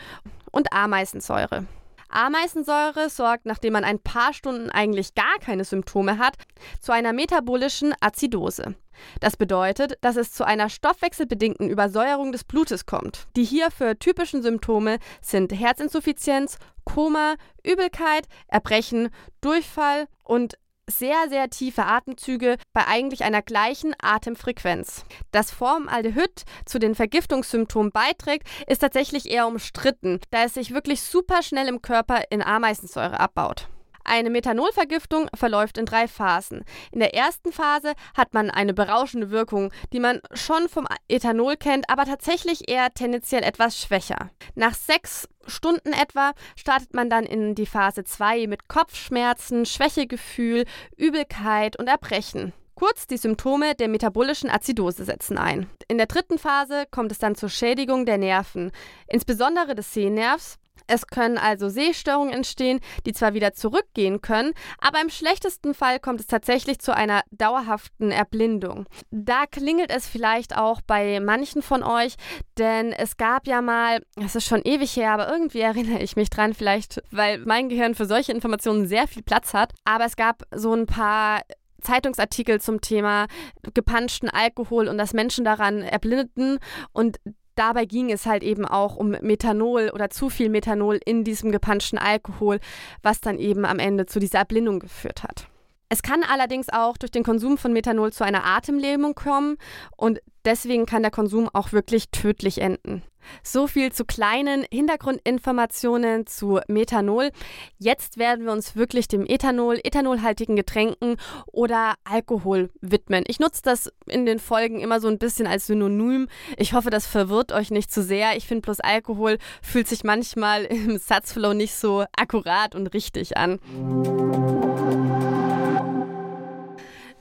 und 0.51 0.73
Ameisensäure. 0.73 1.65
Ameisensäure 2.09 3.09
sorgt, 3.09 3.45
nachdem 3.45 3.73
man 3.73 3.83
ein 3.83 3.99
paar 3.99 4.33
Stunden 4.33 4.69
eigentlich 4.69 5.15
gar 5.15 5.39
keine 5.39 5.65
Symptome 5.65 6.17
hat, 6.17 6.35
zu 6.79 6.91
einer 6.91 7.13
metabolischen 7.13 7.93
Azidose. 7.99 8.75
Das 9.19 9.37
bedeutet, 9.37 9.97
dass 10.01 10.15
es 10.15 10.31
zu 10.31 10.45
einer 10.45 10.69
stoffwechselbedingten 10.69 11.69
Übersäuerung 11.69 12.31
des 12.31 12.43
Blutes 12.43 12.85
kommt. 12.85 13.27
Die 13.35 13.43
hierfür 13.43 13.99
typischen 13.99 14.41
Symptome 14.41 14.97
sind 15.21 15.51
Herzinsuffizienz, 15.51 16.57
Koma, 16.83 17.35
Übelkeit, 17.63 18.27
Erbrechen, 18.47 19.09
Durchfall 19.41 20.07
und 20.23 20.57
sehr, 20.89 21.29
sehr 21.29 21.49
tiefe 21.49 21.85
Atemzüge 21.85 22.57
bei 22.73 22.87
eigentlich 22.87 23.23
einer 23.23 23.41
gleichen 23.41 23.93
Atemfrequenz. 24.01 25.05
Dass 25.31 25.51
Formaldehyd 25.51 26.45
zu 26.65 26.79
den 26.79 26.95
Vergiftungssymptomen 26.95 27.91
beiträgt, 27.91 28.47
ist 28.67 28.79
tatsächlich 28.79 29.29
eher 29.29 29.47
umstritten, 29.47 30.19
da 30.31 30.43
es 30.43 30.53
sich 30.53 30.73
wirklich 30.73 31.01
super 31.01 31.43
schnell 31.43 31.67
im 31.67 31.81
Körper 31.81 32.21
in 32.29 32.41
Ameisensäure 32.41 33.19
abbaut. 33.19 33.67
Eine 34.09 34.29
Methanolvergiftung 34.29 35.29
verläuft 35.35 35.77
in 35.77 35.85
drei 35.85 36.07
Phasen. 36.07 36.63
In 36.93 36.99
der 36.99 37.13
ersten 37.13 37.51
Phase 37.51 37.93
hat 38.15 38.33
man 38.33 38.49
eine 38.49 38.73
berauschende 38.73 39.31
Wirkung, 39.31 39.73
die 39.91 39.99
man 39.99 40.21
schon 40.33 40.69
vom 40.69 40.87
Ethanol 41.09 41.57
kennt, 41.57 41.89
aber 41.89 42.05
tatsächlich 42.05 42.69
eher 42.69 42.93
tendenziell 42.93 43.43
etwas 43.43 43.77
schwächer. 43.77 44.29
Nach 44.55 44.73
sechs 44.73 45.27
Stunden 45.45 45.91
etwa 45.91 46.31
startet 46.55 46.93
man 46.93 47.09
dann 47.09 47.25
in 47.25 47.53
die 47.53 47.65
Phase 47.65 48.05
2 48.05 48.47
mit 48.47 48.69
Kopfschmerzen, 48.69 49.65
Schwächegefühl, 49.65 50.63
Übelkeit 50.95 51.77
und 51.77 51.89
Erbrechen. 51.89 52.53
Kurz, 52.75 53.07
die 53.07 53.17
Symptome 53.17 53.75
der 53.75 53.89
metabolischen 53.89 54.49
Azidose 54.49 55.03
setzen 55.03 55.37
ein. 55.37 55.69
In 55.89 55.97
der 55.97 56.07
dritten 56.07 56.37
Phase 56.37 56.85
kommt 56.91 57.11
es 57.11 57.19
dann 57.19 57.35
zur 57.35 57.49
Schädigung 57.49 58.05
der 58.05 58.19
Nerven, 58.19 58.71
insbesondere 59.07 59.75
des 59.75 59.93
Sehnervs, 59.93 60.59
es 60.87 61.07
können 61.07 61.37
also 61.37 61.69
Sehstörungen 61.69 62.33
entstehen, 62.33 62.79
die 63.05 63.13
zwar 63.13 63.33
wieder 63.33 63.53
zurückgehen 63.53 64.21
können, 64.21 64.53
aber 64.79 65.01
im 65.01 65.09
schlechtesten 65.09 65.73
Fall 65.73 65.99
kommt 65.99 66.19
es 66.19 66.27
tatsächlich 66.27 66.79
zu 66.79 66.95
einer 66.95 67.21
dauerhaften 67.31 68.11
Erblindung. 68.11 68.85
Da 69.11 69.45
klingelt 69.45 69.91
es 69.91 70.07
vielleicht 70.07 70.57
auch 70.57 70.81
bei 70.81 71.19
manchen 71.19 71.61
von 71.61 71.83
euch, 71.83 72.15
denn 72.57 72.93
es 72.93 73.17
gab 73.17 73.47
ja 73.47 73.61
mal, 73.61 74.01
es 74.23 74.35
ist 74.35 74.45
schon 74.45 74.61
ewig 74.63 74.95
her, 74.95 75.11
aber 75.11 75.29
irgendwie 75.29 75.59
erinnere 75.59 75.99
ich 76.01 76.15
mich 76.15 76.29
dran, 76.29 76.53
vielleicht 76.53 77.03
weil 77.11 77.39
mein 77.39 77.69
Gehirn 77.69 77.95
für 77.95 78.05
solche 78.05 78.31
Informationen 78.31 78.87
sehr 78.87 79.07
viel 79.07 79.23
Platz 79.23 79.53
hat, 79.53 79.73
aber 79.85 80.05
es 80.05 80.15
gab 80.15 80.43
so 80.55 80.73
ein 80.73 80.85
paar 80.85 81.41
Zeitungsartikel 81.81 82.59
zum 82.59 82.81
Thema 82.81 83.27
gepanschten 83.73 84.29
Alkohol 84.29 84.87
und 84.87 84.97
dass 84.97 85.13
Menschen 85.13 85.45
daran 85.45 85.81
erblindeten 85.81 86.59
und 86.91 87.19
dabei 87.57 87.85
ging 87.85 88.11
es 88.11 88.25
halt 88.25 88.43
eben 88.43 88.65
auch 88.65 88.95
um 88.95 89.09
Methanol 89.21 89.91
oder 89.93 90.09
zu 90.09 90.29
viel 90.29 90.49
Methanol 90.49 90.99
in 91.05 91.23
diesem 91.23 91.51
gepanschten 91.51 91.99
Alkohol, 91.99 92.59
was 93.01 93.21
dann 93.21 93.37
eben 93.37 93.65
am 93.65 93.79
Ende 93.79 94.05
zu 94.05 94.19
dieser 94.19 94.39
Erblindung 94.39 94.79
geführt 94.79 95.23
hat. 95.23 95.47
Es 95.89 96.01
kann 96.01 96.23
allerdings 96.23 96.67
auch 96.69 96.97
durch 96.97 97.11
den 97.11 97.23
Konsum 97.23 97.57
von 97.57 97.71
Methanol 97.71 98.11
zu 98.11 98.25
einer 98.25 98.45
Atemlähmung 98.45 99.15
kommen 99.15 99.57
und 99.95 100.19
deswegen 100.47 100.85
kann 100.85 101.03
der 101.03 101.11
Konsum 101.11 101.49
auch 101.53 101.73
wirklich 101.73 102.09
tödlich 102.09 102.61
enden. 102.61 103.03
So 103.43 103.67
viel 103.67 103.91
zu 103.91 104.05
kleinen 104.05 104.65
Hintergrundinformationen 104.71 106.25
zu 106.25 106.61
Methanol. 106.69 107.31
Jetzt 107.77 108.17
werden 108.17 108.45
wir 108.45 108.53
uns 108.53 108.77
wirklich 108.77 109.09
dem 109.09 109.25
Ethanol, 109.25 109.81
ethanolhaltigen 109.83 110.55
Getränken 110.55 111.17
oder 111.47 111.95
Alkohol 112.05 112.69
widmen. 112.79 113.25
Ich 113.27 113.41
nutze 113.41 113.61
das 113.63 113.91
in 114.05 114.25
den 114.25 114.39
Folgen 114.39 114.79
immer 114.79 115.01
so 115.01 115.09
ein 115.09 115.17
bisschen 115.17 115.45
als 115.45 115.67
Synonym. 115.67 116.29
Ich 116.55 116.71
hoffe, 116.71 116.89
das 116.89 117.05
verwirrt 117.05 117.51
euch 117.51 117.69
nicht 117.69 117.91
zu 117.91 118.01
sehr. 118.01 118.37
Ich 118.37 118.47
finde 118.47 118.61
bloß 118.61 118.79
Alkohol 118.79 119.39
fühlt 119.61 119.89
sich 119.89 120.05
manchmal 120.05 120.63
im 120.63 120.97
Satzflow 120.97 121.53
nicht 121.53 121.75
so 121.75 122.05
akkurat 122.15 122.75
und 122.75 122.87
richtig 122.93 123.35
an. 123.35 123.59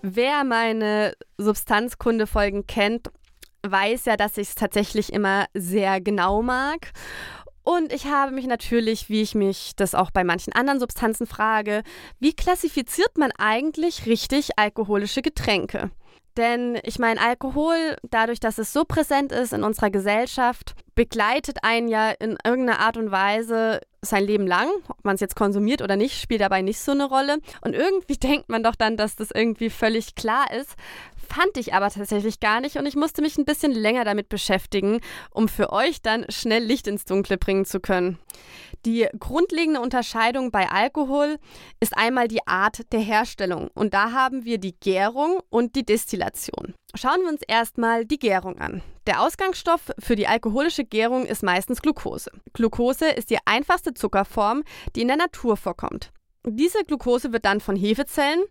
Wer 0.08 0.44
meine 0.44 1.14
Substanzkunde-Folgen 1.36 2.68
kennt, 2.68 3.10
weiß 3.70 4.06
ja, 4.06 4.16
dass 4.16 4.38
ich 4.38 4.48
es 4.48 4.54
tatsächlich 4.54 5.12
immer 5.12 5.46
sehr 5.54 6.00
genau 6.00 6.42
mag. 6.42 6.92
Und 7.62 7.92
ich 7.92 8.06
habe 8.06 8.30
mich 8.30 8.46
natürlich, 8.46 9.08
wie 9.08 9.22
ich 9.22 9.34
mich 9.34 9.72
das 9.74 9.94
auch 9.96 10.12
bei 10.12 10.22
manchen 10.22 10.52
anderen 10.52 10.78
Substanzen 10.78 11.26
frage, 11.26 11.82
wie 12.20 12.32
klassifiziert 12.32 13.18
man 13.18 13.32
eigentlich 13.38 14.06
richtig 14.06 14.50
alkoholische 14.56 15.20
Getränke? 15.20 15.90
Denn 16.36 16.78
ich 16.84 16.98
meine, 16.98 17.20
Alkohol, 17.20 17.96
dadurch, 18.10 18.40
dass 18.40 18.58
es 18.58 18.72
so 18.72 18.84
präsent 18.84 19.32
ist 19.32 19.54
in 19.54 19.64
unserer 19.64 19.90
Gesellschaft, 19.90 20.74
begleitet 20.94 21.58
einen 21.62 21.88
ja 21.88 22.10
in 22.10 22.36
irgendeiner 22.44 22.80
Art 22.80 22.98
und 22.98 23.10
Weise 23.10 23.80
sein 24.02 24.24
Leben 24.24 24.46
lang. 24.46 24.68
Ob 24.88 25.02
man 25.04 25.14
es 25.14 25.20
jetzt 25.20 25.34
konsumiert 25.34 25.80
oder 25.80 25.96
nicht, 25.96 26.20
spielt 26.20 26.42
dabei 26.42 26.60
nicht 26.60 26.78
so 26.78 26.92
eine 26.92 27.06
Rolle. 27.06 27.38
Und 27.62 27.74
irgendwie 27.74 28.16
denkt 28.22 28.48
man 28.50 28.62
doch 28.62 28.74
dann, 28.74 28.96
dass 28.96 29.16
das 29.16 29.30
irgendwie 29.30 29.70
völlig 29.70 30.14
klar 30.14 30.46
ist. 30.52 30.76
Fand 31.28 31.56
ich 31.56 31.74
aber 31.74 31.90
tatsächlich 31.90 32.40
gar 32.40 32.60
nicht 32.60 32.76
und 32.76 32.86
ich 32.86 32.96
musste 32.96 33.22
mich 33.22 33.36
ein 33.36 33.44
bisschen 33.44 33.72
länger 33.72 34.04
damit 34.04 34.28
beschäftigen, 34.28 35.00
um 35.30 35.48
für 35.48 35.72
euch 35.72 36.02
dann 36.02 36.24
schnell 36.28 36.62
Licht 36.62 36.86
ins 36.86 37.04
Dunkle 37.04 37.36
bringen 37.36 37.64
zu 37.64 37.80
können. 37.80 38.18
Die 38.84 39.08
grundlegende 39.18 39.80
Unterscheidung 39.80 40.50
bei 40.50 40.70
Alkohol 40.70 41.38
ist 41.80 41.96
einmal 41.96 42.28
die 42.28 42.46
Art 42.46 42.92
der 42.92 43.00
Herstellung 43.00 43.68
und 43.74 43.94
da 43.94 44.12
haben 44.12 44.44
wir 44.44 44.58
die 44.58 44.76
Gärung 44.78 45.40
und 45.50 45.74
die 45.74 45.84
Destillation. 45.84 46.74
Schauen 46.94 47.22
wir 47.22 47.28
uns 47.28 47.42
erstmal 47.46 48.04
die 48.04 48.18
Gärung 48.18 48.58
an. 48.58 48.82
Der 49.06 49.22
Ausgangsstoff 49.22 49.92
für 49.98 50.16
die 50.16 50.26
alkoholische 50.26 50.84
Gärung 50.84 51.26
ist 51.26 51.42
meistens 51.42 51.82
Glucose. 51.82 52.30
Glucose 52.52 53.08
ist 53.08 53.30
die 53.30 53.38
einfachste 53.44 53.94
Zuckerform, 53.94 54.62
die 54.94 55.02
in 55.02 55.08
der 55.08 55.16
Natur 55.16 55.56
vorkommt. 55.56 56.10
Diese 56.48 56.84
Glucose 56.84 57.32
wird 57.32 57.44
dann 57.44 57.58
von 57.60 57.74
Hefezellen, 57.74 58.44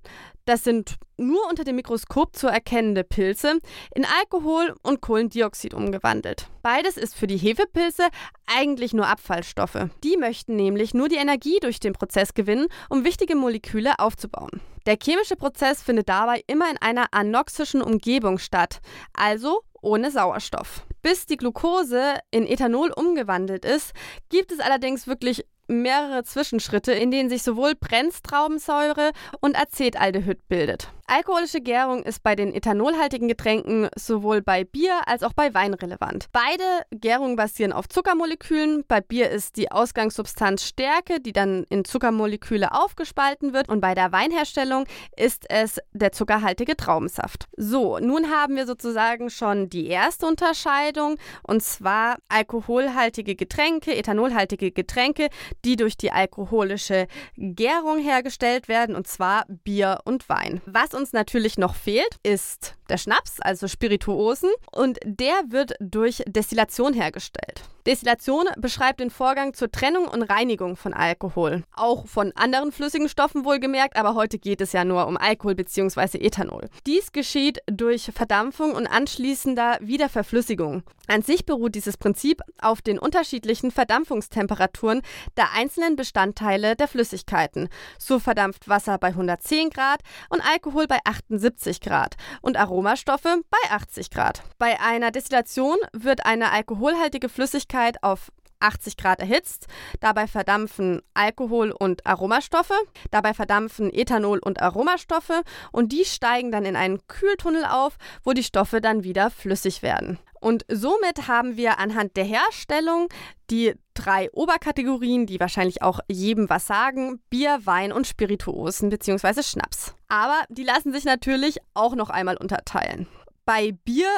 das 0.43 0.65
sind 0.65 0.95
nur 1.15 1.47
unter 1.49 1.63
dem 1.63 1.77
Mikroskop 1.77 2.35
zu 2.35 2.47
erkennende 2.47 3.05
Pilze, 3.05 3.59
in 3.95 4.05
Alkohol 4.19 4.75
und 4.83 4.99
Kohlendioxid 4.99 5.73
umgewandelt. 5.73 6.49
Beides 6.61 6.97
ist 6.97 7.15
für 7.15 7.25
die 7.25 7.37
Hefepilze 7.37 8.07
eigentlich 8.47 8.93
nur 8.93 9.07
Abfallstoffe. 9.07 9.87
Die 10.03 10.17
möchten 10.17 10.57
nämlich 10.57 10.93
nur 10.93 11.07
die 11.07 11.15
Energie 11.15 11.57
durch 11.61 11.79
den 11.79 11.93
Prozess 11.93 12.33
gewinnen, 12.33 12.67
um 12.89 13.05
wichtige 13.05 13.37
Moleküle 13.37 13.97
aufzubauen. 13.97 14.59
Der 14.85 14.97
chemische 15.01 15.37
Prozess 15.37 15.81
findet 15.81 16.09
dabei 16.09 16.43
immer 16.47 16.69
in 16.69 16.77
einer 16.77 17.07
anoxischen 17.11 17.81
Umgebung 17.81 18.39
statt, 18.39 18.81
also 19.13 19.61
ohne 19.81 20.11
Sauerstoff. 20.11 20.85
Bis 21.01 21.27
die 21.27 21.37
Glucose 21.37 22.19
in 22.29 22.45
Ethanol 22.45 22.91
umgewandelt 22.91 23.63
ist, 23.63 23.93
gibt 24.29 24.51
es 24.51 24.59
allerdings 24.59 25.07
wirklich 25.07 25.45
mehrere 25.67 26.23
Zwischenschritte, 26.23 26.91
in 26.91 27.11
denen 27.11 27.29
sich 27.29 27.43
sowohl 27.43 27.75
Brennstraubensäure 27.75 29.11
und 29.39 29.59
Acetaldehyd 29.59 30.47
bildet. 30.47 30.89
Alkoholische 31.07 31.61
Gärung 31.61 32.01
ist 32.01 32.23
bei 32.23 32.35
den 32.35 32.51
ethanolhaltigen 32.51 33.27
Getränken 33.27 33.89
sowohl 33.95 34.41
bei 34.41 34.63
Bier 34.63 35.01
als 35.05 35.21
auch 35.21 35.33
bei 35.33 35.53
Wein 35.53 35.75
relevant. 35.75 36.25
Beide 36.31 36.63
Gärungen 36.89 37.35
basieren 37.35 37.73
auf 37.73 37.87
Zuckermolekülen. 37.87 38.83
Bei 38.87 39.01
Bier 39.01 39.29
ist 39.29 39.55
die 39.55 39.71
Ausgangssubstanz 39.71 40.63
Stärke, 40.63 41.19
die 41.19 41.31
dann 41.31 41.63
in 41.69 41.85
Zuckermoleküle 41.85 42.71
aufgespalten 42.71 43.53
wird. 43.53 43.69
Und 43.69 43.81
bei 43.81 43.93
der 43.93 44.11
Weinherstellung 44.13 44.85
ist 45.15 45.45
es 45.47 45.79
der 45.93 46.11
zuckerhaltige 46.11 46.75
Traubensaft. 46.75 47.45
So, 47.55 47.99
nun 47.99 48.31
haben 48.31 48.55
wir 48.55 48.65
sozusagen 48.65 49.29
schon 49.29 49.69
die 49.69 49.85
erste 49.85 50.25
Unterscheidung 50.25 51.17
und 51.43 51.61
zwar 51.61 52.17
alkoholhaltige 52.29 53.35
Getränke, 53.35 53.95
ethanolhaltige 53.95 54.71
Getränke, 54.71 55.29
die 55.65 55.75
durch 55.75 55.97
die 55.97 56.11
alkoholische 56.11 57.05
Gärung 57.37 57.99
hergestellt 57.99 58.67
werden 58.67 58.95
und 58.95 59.05
zwar 59.05 59.45
Bier 59.47 59.99
und 60.05 60.29
Wein. 60.29 60.61
Was 60.65 60.94
uns 60.95 61.13
natürlich 61.13 61.57
noch 61.57 61.75
fehlt, 61.75 62.17
ist 62.23 62.75
der 62.89 62.97
Schnaps, 62.97 63.39
also 63.39 63.67
Spirituosen, 63.67 64.49
und 64.71 64.99
der 65.03 65.33
wird 65.49 65.73
durch 65.79 66.23
Destillation 66.27 66.93
hergestellt. 66.93 67.63
Destillation 67.85 68.45
beschreibt 68.57 68.99
den 68.99 69.11
Vorgang 69.11 69.53
zur 69.53 69.71
Trennung 69.71 70.07
und 70.07 70.23
Reinigung 70.23 70.75
von 70.75 70.93
Alkohol. 70.93 71.63
Auch 71.75 72.07
von 72.07 72.31
anderen 72.35 72.71
flüssigen 72.71 73.09
Stoffen 73.09 73.45
wohlgemerkt, 73.45 73.95
aber 73.95 74.15
heute 74.15 74.39
geht 74.39 74.59
es 74.61 74.73
ja 74.73 74.83
nur 74.83 75.05
um 75.05 75.17
Alkohol 75.17 75.53
bzw. 75.53 76.17
Ethanol. 76.17 76.67
Dies 76.87 77.11
geschieht 77.11 77.59
durch 77.67 78.09
Verdampfung 78.11 78.71
und 78.71 78.87
anschließender 78.87 79.77
Wiederverflüssigung. 79.81 80.81
An 81.07 81.21
sich 81.21 81.45
beruht 81.45 81.75
dieses 81.75 81.97
Prinzip 81.97 82.41
auf 82.59 82.81
den 82.81 82.97
unterschiedlichen 82.97 83.69
Verdampfungstemperaturen 83.69 85.03
der 85.37 85.51
einzelnen 85.53 85.95
Bestandteile 85.95 86.75
der 86.75 86.87
Flüssigkeiten. 86.87 87.69
So 87.99 88.17
verdampft 88.17 88.67
Wasser 88.67 88.97
bei 88.97 89.09
110 89.09 89.69
Grad 89.69 89.99
und 90.29 90.41
Alkohol 90.41 90.84
bei 90.87 90.99
78 91.03 91.81
Grad 91.81 92.15
und 92.41 92.57
Aromastoffe 92.57 93.41
bei 93.49 93.71
80 93.71 94.09
Grad. 94.09 94.43
Bei 94.57 94.79
einer 94.79 95.11
Destillation 95.11 95.77
wird 95.93 96.25
eine 96.25 96.51
alkoholhaltige 96.51 97.29
Flüssigkeit 97.29 98.03
auf 98.03 98.31
80 98.59 98.97
Grad 98.97 99.19
erhitzt. 99.19 99.67
Dabei 99.99 100.27
verdampfen 100.27 101.01
Alkohol 101.13 101.71
und 101.71 102.05
Aromastoffe. 102.05 102.75
Dabei 103.11 103.33
verdampfen 103.33 103.93
Ethanol 103.93 104.39
und 104.39 104.61
Aromastoffe 104.61 105.43
und 105.71 105.91
die 105.91 106.05
steigen 106.05 106.51
dann 106.51 106.65
in 106.65 106.75
einen 106.75 107.05
Kühltunnel 107.07 107.65
auf, 107.65 107.97
wo 108.23 108.33
die 108.33 108.43
Stoffe 108.43 108.81
dann 108.81 109.03
wieder 109.03 109.29
flüssig 109.29 109.81
werden. 109.81 110.19
Und 110.45 110.63
somit 110.67 111.27
haben 111.27 111.57
wir 111.57 111.79
anhand 111.79 112.15
der 112.17 112.23
Herstellung 112.23 113.07
die 113.49 113.73
drei 113.95 114.29
Oberkategorien, 114.31 115.25
die 115.25 115.39
wahrscheinlich 115.39 115.81
auch 115.81 116.01
jedem 116.07 116.49
was 116.51 116.67
sagen: 116.67 117.19
Bier, 117.31 117.61
Wein 117.63 117.91
und 117.91 118.05
Spirituosen 118.05 118.91
bzw. 118.91 119.41
Schnaps. 119.41 119.95
Aber 120.07 120.43
die 120.49 120.63
lassen 120.63 120.93
sich 120.93 121.03
natürlich 121.03 121.57
auch 121.73 121.95
noch 121.95 122.11
einmal 122.11 122.37
unterteilen. 122.37 123.07
Bei 123.45 123.71
Bier 123.71 124.09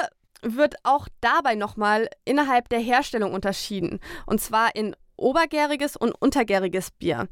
wird 0.56 0.76
auch 0.84 1.08
dabei 1.22 1.56
nochmal 1.56 2.08
innerhalb 2.26 2.70
der 2.70 2.80
Herstellung 2.80 3.34
unterschieden. 3.34 4.00
Und 4.26 4.40
zwar 4.42 4.76
in 4.76 4.96
obergäriges 5.18 5.98
und 5.98 6.12
untergäriges 6.12 6.92
Bier. 6.92 7.28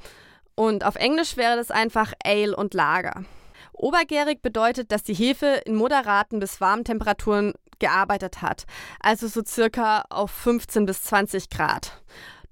Und 0.56 0.86
auf 0.86 0.96
Englisch 0.96 1.38
wäre 1.38 1.56
das 1.56 1.72
einfach 1.72 2.14
Ale 2.24 2.56
und 2.56 2.74
Lager. 2.74 3.26
Obergärig 3.74 4.42
bedeutet, 4.42 4.92
dass 4.92 5.04
die 5.04 5.14
Hefe 5.14 5.62
in 5.66 5.76
moderaten 5.76 6.40
bis 6.40 6.62
warmen 6.62 6.86
Temperaturen 6.86 7.54
gearbeitet 7.80 8.42
hat, 8.42 8.64
also 9.02 9.28
so 9.28 9.42
circa 9.46 10.06
auf 10.10 10.32
15 10.32 10.86
bis 10.86 11.04
20 11.04 11.50
Grad. 11.50 12.02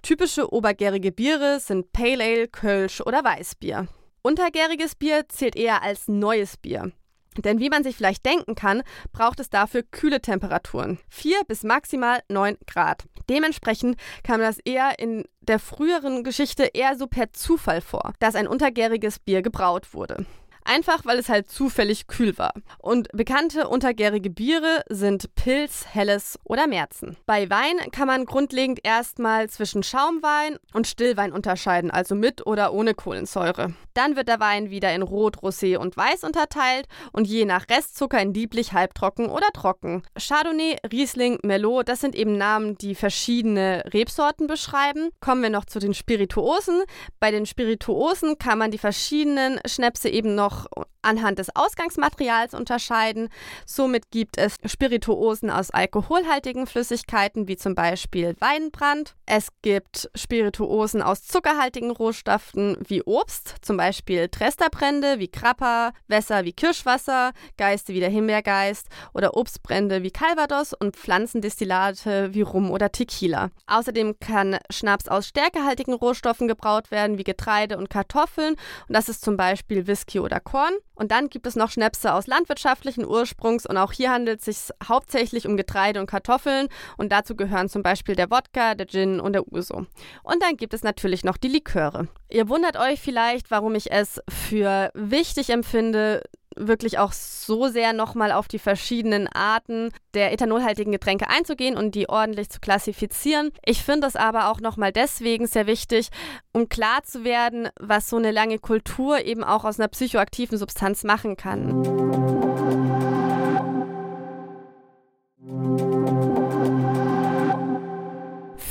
Typische 0.02 0.52
obergärige 0.52 1.14
Biere 1.14 1.62
sind 1.62 1.94
Pale 1.94 2.24
Ale, 2.24 2.48
Kölsch 2.50 3.00
oder 3.00 3.24
Weißbier. 3.24 3.88
Untergäriges 4.22 4.96
Bier 4.96 5.30
zählt 5.30 5.56
eher 5.56 5.82
als 5.82 6.10
neues 6.10 6.58
Bier. 6.58 6.92
Denn 7.38 7.60
wie 7.60 7.70
man 7.70 7.84
sich 7.84 7.96
vielleicht 7.96 8.26
denken 8.26 8.56
kann, 8.56 8.84
braucht 9.12 9.40
es 9.40 9.50
dafür 9.50 9.84
kühle 9.84 10.22
Temperaturen. 10.22 11.00
4 11.10 11.44
bis 11.48 11.64
maximal 11.64 12.22
9 12.30 12.58
Grad. 12.68 13.06
Dementsprechend 13.30 13.98
kam 14.24 14.40
das 14.40 14.60
eher 14.60 15.00
in 15.00 15.26
der 15.42 15.60
früheren 15.60 16.24
Geschichte 16.24 16.64
eher 16.74 16.98
so 16.98 17.08
per 17.08 17.34
Zufall 17.34 17.82
vor, 17.82 18.14
dass 18.20 18.36
ein 18.36 18.48
untergäriges 18.48 19.20
Bier 19.20 19.42
gebraut 19.42 19.94
wurde. 19.94 20.26
Einfach 20.66 21.06
weil 21.06 21.20
es 21.20 21.30
halt 21.30 21.50
zufällig 21.50 22.08
kühl 22.08 22.38
war. 22.38 22.54
Und 22.80 23.10
bekannte 23.12 23.68
untergärige 23.68 24.30
Biere 24.30 24.84
sind 24.90 25.34
Pilz, 25.36 25.86
Helles 25.92 26.40
oder 26.44 26.68
Märzen. 26.68 27.18
Bei 27.26 27.50
Wein 27.50 27.78
kann 27.92 28.08
man 28.08 28.26
grundlegend 28.26 28.80
erstmal 28.84 29.50
zwischen 29.50 29.84
Schaumwein 29.84 30.58
und 30.74 30.88
Stillwein 30.88 31.34
unterscheiden, 31.34 31.92
also 31.92 32.16
mit 32.16 32.46
oder 32.46 32.74
ohne 32.74 32.94
Kohlensäure. 32.94 33.74
Dann 33.94 34.16
wird 34.16 34.28
der 34.28 34.40
Wein 34.40 34.70
wieder 34.70 34.94
in 34.94 35.02
Rot, 35.02 35.38
Rosé 35.38 35.78
und 35.78 35.98
Weiß 35.98 36.24
unterteilt 36.24 36.88
und 37.12 37.28
je 37.28 37.46
nach 37.46 37.70
Restzucker 37.70 38.20
in 38.20 38.34
lieblich, 38.34 38.74
halbtrocken 38.74 39.28
oder 39.28 39.48
trocken. 39.54 40.04
Chardonnay, 40.18 40.78
Riesling, 40.92 41.40
Merlot, 41.44 41.88
das 41.88 42.02
sind 42.02 42.16
eben 42.16 42.38
Namen, 42.38 42.78
die 42.78 42.96
verschiedene 42.96 43.84
Rebsorten 43.94 44.48
beschreiben. 44.48 45.10
Kommen 45.20 45.44
wir 45.44 45.50
noch 45.50 45.66
zu 45.66 45.80
den 45.80 45.94
Spirituosen. 45.94 46.84
Bei 47.20 47.32
den 47.32 47.46
Spirituosen 47.46 48.38
kann 48.38 48.58
man 48.58 48.72
die 48.72 48.78
verschiedenen 48.78 49.60
Schnäpse 49.66 50.10
eben 50.10 50.36
noch 50.36 50.53
noch 50.54 50.68
anhand 51.04 51.40
des 51.40 51.54
Ausgangsmaterials 51.56 52.54
unterscheiden. 52.54 53.30
Somit 53.66 54.10
gibt 54.10 54.38
es 54.38 54.56
Spirituosen 54.66 55.50
aus 55.50 55.70
alkoholhaltigen 55.70 56.66
Flüssigkeiten, 56.66 57.48
wie 57.48 57.58
zum 57.58 57.76
Beispiel 57.76 58.36
Weinbrand. 58.40 59.16
Es 59.26 59.50
gibt 59.62 60.10
Spirituosen 60.16 61.02
aus 61.02 61.24
zuckerhaltigen 61.24 61.92
Rohstoffen 61.92 62.78
wie 62.88 63.04
Obst, 63.04 63.56
zum 63.62 63.78
Beispiel 63.78 64.30
Tresterbrände 64.30 65.20
wie 65.20 65.28
Krapper, 65.28 65.92
Wässer 66.08 66.46
wie 66.46 66.54
Kirschwasser, 66.54 67.32
Geiste 67.58 67.94
wie 67.94 68.00
der 68.00 68.10
Himbeergeist 68.10 68.88
oder 69.14 69.36
Obstbrände 69.36 70.04
wie 70.04 70.12
Calvados 70.12 70.74
und 70.74 70.96
Pflanzendestillate 70.96 72.34
wie 72.34 72.42
Rum 72.42 72.72
oder 72.72 72.92
Tequila. 72.92 73.50
Außerdem 73.68 74.20
kann 74.20 74.58
Schnaps 74.70 75.08
aus 75.08 75.28
stärkehaltigen 75.28 75.94
Rohstoffen 75.94 76.48
gebraut 76.48 76.92
werden, 76.92 77.18
wie 77.18 77.24
Getreide 77.26 77.78
und 77.78 77.90
Kartoffeln. 77.90 78.56
Und 78.88 78.96
das 78.96 79.10
ist 79.10 79.24
zum 79.24 79.36
Beispiel 79.36 79.88
Whisky 79.88 80.20
oder 80.20 80.40
Korn. 80.44 80.74
Und 80.96 81.12
dann 81.12 81.30
gibt 81.30 81.48
es 81.48 81.56
noch 81.56 81.72
Schnäpse 81.72 82.14
aus 82.14 82.28
landwirtschaftlichen 82.28 83.06
Ursprungs 83.06 83.66
und 83.66 83.78
auch 83.78 83.92
hier 83.92 84.12
handelt 84.12 84.40
es 84.40 84.46
sich 84.46 84.76
hauptsächlich 84.88 85.48
um 85.48 85.58
Getreide 85.58 86.00
und 86.00 86.06
Kartoffeln 86.06 86.68
und 86.98 87.12
dazu 87.12 87.36
gehören 87.36 87.70
zum 87.70 87.82
Beispiel 87.82 88.16
der 88.16 88.30
Wodka, 88.30 88.76
der 88.76 88.88
Gin 88.88 89.20
und 89.20 89.34
der 89.34 89.52
Uso. 89.52 89.86
Und 90.24 90.44
dann 90.44 90.56
gibt 90.56 90.74
es 90.74 90.84
natürlich 90.84 91.24
noch 91.24 91.38
die 91.38 91.48
Liköre. 91.48 92.08
Ihr 92.30 92.48
wundert 92.50 92.78
euch 92.78 93.02
vielleicht, 93.02 93.50
warum 93.52 93.76
ich 93.76 93.92
es 93.92 94.22
für 94.30 94.92
wichtig 94.94 95.50
empfinde, 95.50 96.22
wirklich 96.56 97.00
auch 97.00 97.12
so 97.12 97.68
sehr 97.68 97.94
nochmal 97.94 98.32
auf 98.32 98.48
die 98.48 98.60
verschiedenen 98.60 99.28
Arten 99.28 99.92
der 100.14 100.32
ethanolhaltigen 100.32 100.92
Getränke 100.92 101.30
einzugehen 101.30 101.78
und 101.78 101.96
die 101.96 102.10
ordentlich 102.10 102.50
zu 102.50 102.60
klassifizieren. 102.60 103.52
Ich 103.66 103.84
finde 103.84 104.08
es 104.08 104.16
aber 104.16 104.50
auch 104.50 104.60
nochmal 104.60 104.92
deswegen 104.92 105.48
sehr 105.48 105.68
wichtig, 105.68 106.10
um 106.52 106.70
klar 106.70 107.04
zu 107.04 107.24
werden, 107.24 107.70
was 107.80 108.10
so 108.10 108.18
eine 108.18 108.32
lange 108.32 108.60
Kultur 108.60 109.24
eben 109.26 109.44
auch 109.44 109.66
aus 109.66 109.80
einer 109.80 109.90
psychoaktiven 109.90 110.58
Substanz 110.58 111.04
machen 111.04 111.38
kann. 111.38 111.84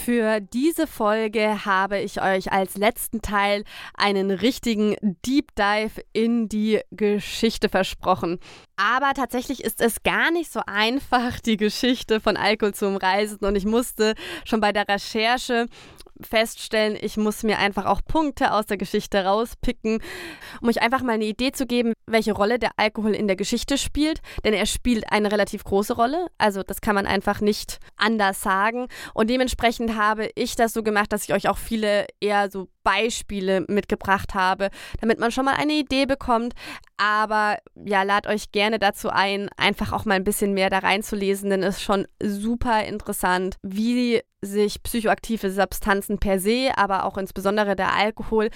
Für 0.04 0.40
diese 0.40 0.88
Folge 0.88 1.64
habe 1.64 2.00
ich 2.00 2.20
euch 2.20 2.50
als 2.50 2.76
letzten 2.76 3.22
Teil 3.22 3.62
einen 3.94 4.32
richtigen 4.32 4.96
Deep 5.24 5.54
Dive 5.54 6.02
in 6.12 6.48
die 6.48 6.80
Geschichte 6.90 7.68
versprochen. 7.68 8.40
Aber 8.74 9.12
tatsächlich 9.14 9.62
ist 9.62 9.80
es 9.80 10.02
gar 10.02 10.32
nicht 10.32 10.50
so 10.50 10.60
einfach, 10.66 11.38
die 11.38 11.56
Geschichte 11.56 12.18
von 12.18 12.36
Alkohol 12.36 12.74
zu 12.74 12.88
umreisen. 12.88 13.38
Und 13.42 13.54
ich 13.54 13.64
musste 13.64 14.14
schon 14.44 14.60
bei 14.60 14.72
der 14.72 14.88
Recherche 14.88 15.66
feststellen, 16.26 16.96
ich 17.00 17.16
muss 17.16 17.42
mir 17.42 17.58
einfach 17.58 17.86
auch 17.86 18.00
Punkte 18.04 18.52
aus 18.52 18.66
der 18.66 18.76
Geschichte 18.76 19.24
rauspicken, 19.24 20.00
um 20.60 20.68
euch 20.68 20.82
einfach 20.82 21.02
mal 21.02 21.12
eine 21.12 21.24
Idee 21.24 21.52
zu 21.52 21.66
geben, 21.66 21.92
welche 22.06 22.32
Rolle 22.32 22.58
der 22.58 22.72
Alkohol 22.76 23.14
in 23.14 23.26
der 23.26 23.36
Geschichte 23.36 23.78
spielt. 23.78 24.20
Denn 24.44 24.54
er 24.54 24.66
spielt 24.66 25.10
eine 25.10 25.32
relativ 25.32 25.64
große 25.64 25.94
Rolle. 25.94 26.26
Also 26.38 26.62
das 26.62 26.80
kann 26.80 26.94
man 26.94 27.06
einfach 27.06 27.40
nicht 27.40 27.78
anders 27.96 28.42
sagen. 28.42 28.88
Und 29.14 29.30
dementsprechend 29.30 29.96
habe 29.96 30.30
ich 30.34 30.56
das 30.56 30.72
so 30.72 30.82
gemacht, 30.82 31.12
dass 31.12 31.24
ich 31.24 31.34
euch 31.34 31.48
auch 31.48 31.58
viele 31.58 32.06
eher 32.20 32.50
so 32.50 32.68
Beispiele 32.82 33.64
mitgebracht 33.68 34.34
habe, 34.34 34.70
damit 35.00 35.18
man 35.18 35.30
schon 35.30 35.44
mal 35.44 35.54
eine 35.54 35.74
Idee 35.74 36.06
bekommt. 36.06 36.54
Aber 36.96 37.58
ja, 37.74 38.02
lad 38.02 38.26
euch 38.26 38.52
gerne 38.52 38.78
dazu 38.78 39.10
ein, 39.10 39.48
einfach 39.56 39.92
auch 39.92 40.04
mal 40.04 40.14
ein 40.14 40.24
bisschen 40.24 40.54
mehr 40.54 40.70
da 40.70 40.78
reinzulesen, 40.78 41.50
denn 41.50 41.62
es 41.62 41.76
ist 41.76 41.82
schon 41.82 42.06
super 42.22 42.84
interessant, 42.84 43.56
wie 43.62 44.20
sich 44.40 44.82
psychoaktive 44.82 45.50
Substanzen 45.50 46.18
per 46.18 46.38
se, 46.38 46.70
aber 46.76 47.04
auch 47.04 47.16
insbesondere 47.16 47.76
der 47.76 47.94
Alkohol 47.94 48.50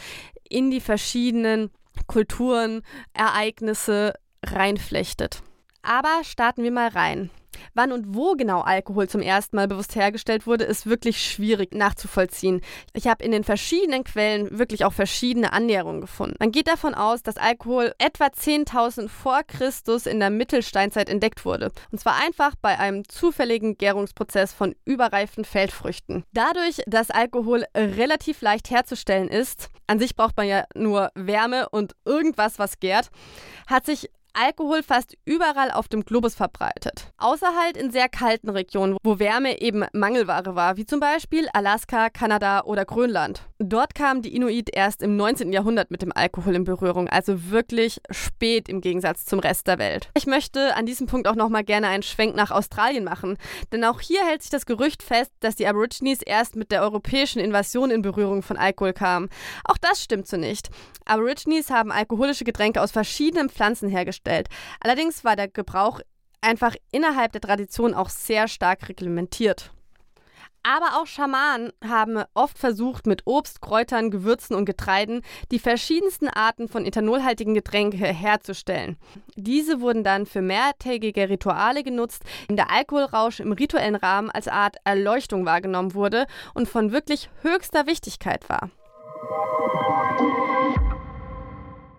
in 0.49 0.71
die 0.71 0.81
verschiedenen 0.81 1.71
Kulturen, 2.07 2.83
Ereignisse 3.15 4.15
reinflechtet. 4.45 5.43
Aber 5.87 6.25
starten 6.25 6.65
wir 6.65 6.73
mal 6.73 6.89
rein. 6.89 7.31
Wann 7.75 7.93
und 7.93 8.15
wo 8.15 8.35
genau 8.35 8.61
Alkohol 8.61 9.09
zum 9.09 9.23
ersten 9.23 9.57
Mal 9.57 9.69
bewusst 9.69 9.95
hergestellt 9.97 10.47
wurde, 10.47 10.65
ist 10.65 10.87
wirklich 10.87 11.25
schwierig 11.25 11.75
nachzuvollziehen. 11.75 12.61
Ich 12.93 13.07
habe 13.07 13.25
in 13.25 13.31
den 13.31 13.45
verschiedenen 13.45 14.05
Quellen 14.05 14.59
wirklich 14.59 14.85
auch 14.85 14.93
verschiedene 14.93 15.53
Annäherungen 15.53 16.01
gefunden. 16.01 16.37
Man 16.39 16.53
geht 16.53 16.69
davon 16.69 16.95
aus, 16.95 17.23
dass 17.23 17.37
Alkohol 17.37 17.95
etwa 17.99 18.27
10.000 18.27 19.09
vor 19.09 19.43
Christus 19.47 20.07
in 20.07 20.21
der 20.21 20.31
Mittelsteinzeit 20.31 21.09
entdeckt 21.09 21.45
wurde. 21.45 21.73
Und 21.91 21.99
zwar 21.99 22.21
einfach 22.23 22.55
bei 22.61 22.79
einem 22.79 23.09
zufälligen 23.09 23.79
Gärungsprozess 23.79 24.53
von 24.53 24.75
überreifen 24.85 25.45
Feldfrüchten. 25.45 26.25
Dadurch, 26.33 26.83
dass 26.87 27.11
Alkohol 27.11 27.65
relativ 27.75 28.43
leicht 28.43 28.71
herzustellen 28.71 29.29
ist, 29.29 29.71
an 29.87 29.99
sich 30.01 30.17
braucht 30.17 30.37
man 30.37 30.49
ja 30.49 30.65
nur 30.75 31.11
Wärme 31.15 31.69
und 31.69 31.95
irgendwas, 32.05 32.59
was 32.59 32.81
gärt, 32.81 33.11
hat 33.69 33.87
sich 33.87 34.11
Alkohol 34.39 34.83
fast 34.83 35.17
überall 35.25 35.71
auf 35.71 35.89
dem 35.89 36.05
Globus 36.05 36.35
verbreitet. 36.35 37.11
Außer 37.17 37.57
halt 37.59 37.79
in 37.79 37.91
sehr 37.91 38.11
kalten 38.11 38.51
Regionen, 38.51 38.99
wo 39.03 39.19
Wärme 39.19 39.63
eben 39.63 39.87
Mangelware 39.95 40.55
war, 40.55 40.77
wie 40.77 40.85
zum 40.85 41.01
Beispiel 41.01 41.49
Alaska, 41.55 42.11
Kanada 42.11 42.65
oder 42.65 42.85
Grönland. 42.85 43.49
Dort 43.59 43.95
kamen 43.95 44.21
die 44.21 44.37
Inuit 44.37 44.69
erst 44.71 45.03
im 45.03 45.17
19. 45.17 45.55
Jahrhundert 45.55 45.91
mit 45.91 46.03
dem 46.03 46.13
Alkohol 46.15 46.55
in 46.55 46.65
Berührung, 46.65 47.09
also 47.09 47.51
wirklich 47.51 47.99
spät 48.11 48.69
im 48.69 48.83
Gegensatz 48.83 49.25
zum 49.25 49.39
Rest 49.39 49.69
der 49.69 49.79
Welt. 49.79 50.11
Ich 50.15 50.27
möchte 50.27 50.77
an 50.77 50.85
diesem 50.85 51.07
Punkt 51.07 51.27
auch 51.29 51.35
nochmal 51.35 51.65
gerne 51.65 51.89
einen 51.89 52.03
Schwenk 52.03 52.37
nach 52.37 52.51
Australien 52.51 53.05
machen, 53.05 53.39
denn 53.73 53.85
auch 53.85 54.03
hier 54.03 54.23
hält 54.27 54.43
sich 54.43 54.51
das 54.51 54.67
Gerücht 54.67 55.03
fest, 55.03 55.33
dass 55.41 55.57
die 55.57 55.67
Aborigines 55.67 56.21
erst 56.21 56.57
mit 56.57 56.71
der 56.71 56.83
europäischen 56.83 57.39
Invasion 57.39 57.91
in 57.91 58.03
Berührung 58.03 58.43
von 58.43 58.59
Alkohol 58.59 58.93
kamen. 58.93 59.31
Auch 59.65 59.79
das 59.79 60.03
stimmt 60.03 60.29
so 60.29 60.37
nicht. 60.37 60.69
Aborigines 61.07 61.71
haben 61.71 61.91
alkoholische 61.91 62.45
Getränke 62.45 62.83
aus 62.83 62.91
verschiedenen 62.91 63.49
Pflanzen 63.49 63.89
hergestellt 63.89 64.26
hergestellt. 64.27 64.49
Allerdings 64.81 65.25
war 65.25 65.37
der 65.37 65.49
Gebrauch 65.49 66.01
einfach 66.41 66.75
innerhalb 66.93 67.33
der 67.33 67.41
Tradition 67.41 67.95
auch 67.95 68.11
sehr 68.11 68.49
stark 68.49 68.89
reglementiert. 68.89 69.71
Aber 70.63 71.01
auch 71.01 71.07
Schamanen 71.07 71.71
haben 71.89 72.25
oft 72.35 72.59
versucht, 72.59 73.07
mit 73.07 73.23
Obst, 73.25 73.61
Kräutern, 73.61 74.11
Gewürzen 74.11 74.57
und 74.57 74.65
Getreiden 74.65 75.23
die 75.53 75.61
verschiedensten 75.61 76.27
Arten 76.27 76.67
von 76.67 76.85
ethanolhaltigen 76.85 77.55
Getränke 77.55 77.99
herzustellen. 77.99 78.97
Diese 79.37 79.81
wurden 79.81 80.03
dann 80.03 80.27
für 80.27 80.43
mehrtägige 80.43 81.29
Rituale 81.29 81.85
genutzt, 81.85 82.25
in 82.49 82.57
der 82.57 82.73
Alkoholrausch 82.73 83.39
im 83.39 83.53
rituellen 83.53 83.95
Rahmen 83.95 84.29
als 84.29 84.49
Art 84.49 84.77
Erleuchtung 84.83 85.47
wahrgenommen 85.47 85.95
wurde 85.95 86.27
und 86.53 86.69
von 86.69 86.91
wirklich 86.91 87.31
höchster 87.43 87.87
Wichtigkeit 87.87 88.49
war. 88.49 88.71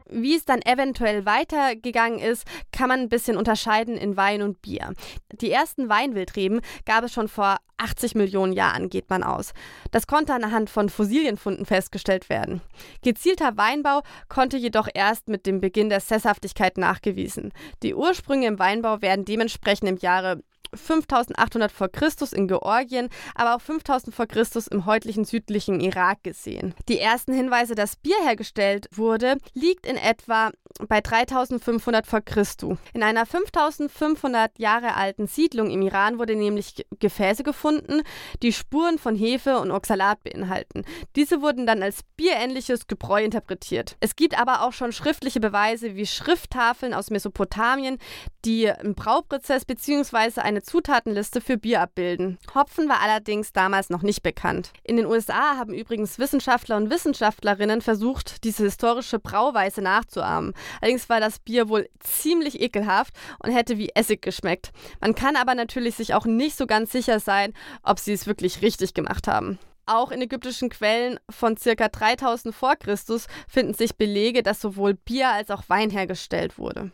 Wie 0.10 0.36
es 0.36 0.46
dann 0.46 0.62
eventuell 0.62 1.26
weitergegangen 1.26 2.20
ist, 2.20 2.46
kann 2.72 2.90
man 2.90 3.02
ein 3.02 3.10
bisschen 3.10 3.38
unterscheiden 3.38 3.98
in 3.98 4.18
Wein 4.18 4.42
und 4.42 4.62
Bier. 4.62 4.94
Die 5.42 5.52
ersten 5.52 5.90
Weinwildreben 5.90 6.62
gab 6.86 7.04
es 7.04 7.14
schon 7.14 7.28
vor 7.28 7.58
80 7.78 8.16
Millionen 8.16 8.54
Jahren, 8.54 8.90
geht 8.90 9.10
man 9.10 9.24
aus. 9.24 9.54
Das 9.92 10.08
konnte 10.08 10.34
anhand 10.34 10.70
von 10.70 10.90
Fossilienfunden 10.90 11.66
festgestellt 11.66 12.30
werden. 12.30 12.62
Gezielter 13.04 13.58
Weinbau 13.58 14.02
konnte 14.30 14.58
jedoch 14.58 14.88
erst 14.94 15.28
mit 15.28 15.46
dem 15.46 15.62
Beginn 15.62 15.90
der 15.90 16.00
Sesshaftigkeit 16.00 16.78
nachgewiesen. 16.78 17.54
Die 17.84 17.96
Ursprünge 17.96 18.48
im 18.48 18.60
Weinbau 18.60 19.02
werden 19.02 19.26
dementsprechend 19.26 19.90
im 19.90 19.98
Jahre 19.98 20.42
5800 20.74 21.72
vor 21.72 21.90
Christus 21.90 22.34
in 22.34 22.48
Georgien, 22.48 23.10
aber 23.36 23.56
auch 23.56 23.62
5000 23.62 24.14
vor 24.14 24.28
Christus 24.28 24.68
im 24.68 24.86
heutigen 24.86 25.26
südlichen 25.26 25.80
Irak 25.80 26.24
gesehen. 26.24 26.74
Die 26.88 27.00
ersten 27.00 27.34
Hinweise, 27.34 27.76
dass 27.76 27.96
Bier 27.96 28.18
hergestellt 28.24 28.88
wurde, 28.92 29.38
liegt 29.54 29.86
in 29.86 29.98
etwa 29.98 30.52
bei 30.88 31.02
3500 31.02 32.06
vor 32.06 32.22
Christus. 32.22 32.78
In 32.94 33.04
einer 33.04 33.26
5500 33.26 34.60
Jahre 34.60 34.96
alten 34.96 35.28
Siedlung 35.28 35.70
im 35.72 35.82
Iran 35.82 36.20
wurde 36.20 36.36
nämlich 36.36 36.86
Gefäße 37.00 37.44
gefunden, 37.44 37.67
die 38.42 38.54
Spuren 38.54 38.98
von 38.98 39.16
Hefe 39.16 39.60
und 39.60 39.72
Oxalat 39.72 40.24
beinhalten. 40.24 40.84
Diese 41.16 41.42
wurden 41.42 41.66
dann 41.66 41.84
als 41.84 42.02
bierähnliches 42.16 42.88
Gebräu 42.88 43.24
interpretiert. 43.24 43.96
Es 44.00 44.16
gibt 44.16 44.40
aber 44.40 44.64
auch 44.64 44.74
schon 44.74 44.92
schriftliche 44.92 45.40
Beweise 45.40 45.96
wie 45.96 46.06
Schrifttafeln 46.06 46.94
aus 46.94 47.10
Mesopotamien, 47.10 47.98
die 48.46 48.70
einen 48.70 48.96
Brauprozess 48.96 49.66
bzw. 49.66 50.42
eine 50.42 50.64
Zutatenliste 50.64 51.42
für 51.42 51.58
Bier 51.58 51.82
abbilden. 51.82 52.38
Hopfen 52.56 52.90
war 52.90 53.02
allerdings 53.02 53.52
damals 53.54 53.90
noch 53.90 54.02
nicht 54.02 54.24
bekannt. 54.24 54.72
In 54.84 54.98
den 54.98 55.06
USA 55.06 55.58
haben 55.58 55.74
übrigens 55.74 56.20
Wissenschaftler 56.20 56.78
und 56.78 56.90
Wissenschaftlerinnen 56.90 57.82
versucht, 57.82 58.44
diese 58.44 58.64
historische 58.64 59.20
Brauweise 59.20 59.82
nachzuahmen. 59.82 60.54
Allerdings 60.82 61.10
war 61.10 61.20
das 61.20 61.40
Bier 61.40 61.70
wohl 61.70 61.90
ziemlich 62.00 62.62
ekelhaft 62.62 63.14
und 63.40 63.52
hätte 63.52 63.78
wie 63.78 63.90
Essig 63.96 64.22
geschmeckt. 64.22 64.72
Man 65.02 65.16
kann 65.16 65.36
aber 65.36 65.56
natürlich 65.56 65.96
sich 65.96 66.14
auch 66.14 66.26
nicht 66.26 66.58
so 66.58 66.68
ganz 66.68 66.92
sicher 66.92 67.20
sein, 67.20 67.54
ob 67.84 68.00
sie 68.00 68.14
es 68.14 68.28
wirklich 68.28 68.62
richtig 68.62 68.94
gemacht 68.94 69.28
haben. 69.28 69.60
Auch 69.86 70.12
in 70.12 70.22
ägyptischen 70.22 70.70
Quellen 70.70 71.18
von 71.30 71.56
ca. 71.56 71.88
3000 71.88 72.54
vor 72.54 72.76
Christus 72.76 73.28
finden 73.48 73.74
sich 73.74 73.96
Belege, 73.96 74.44
dass 74.44 74.60
sowohl 74.60 74.96
Bier 74.96 75.30
als 75.30 75.50
auch 75.50 75.64
Wein 75.70 75.90
hergestellt 75.90 76.58
wurde. 76.58 76.92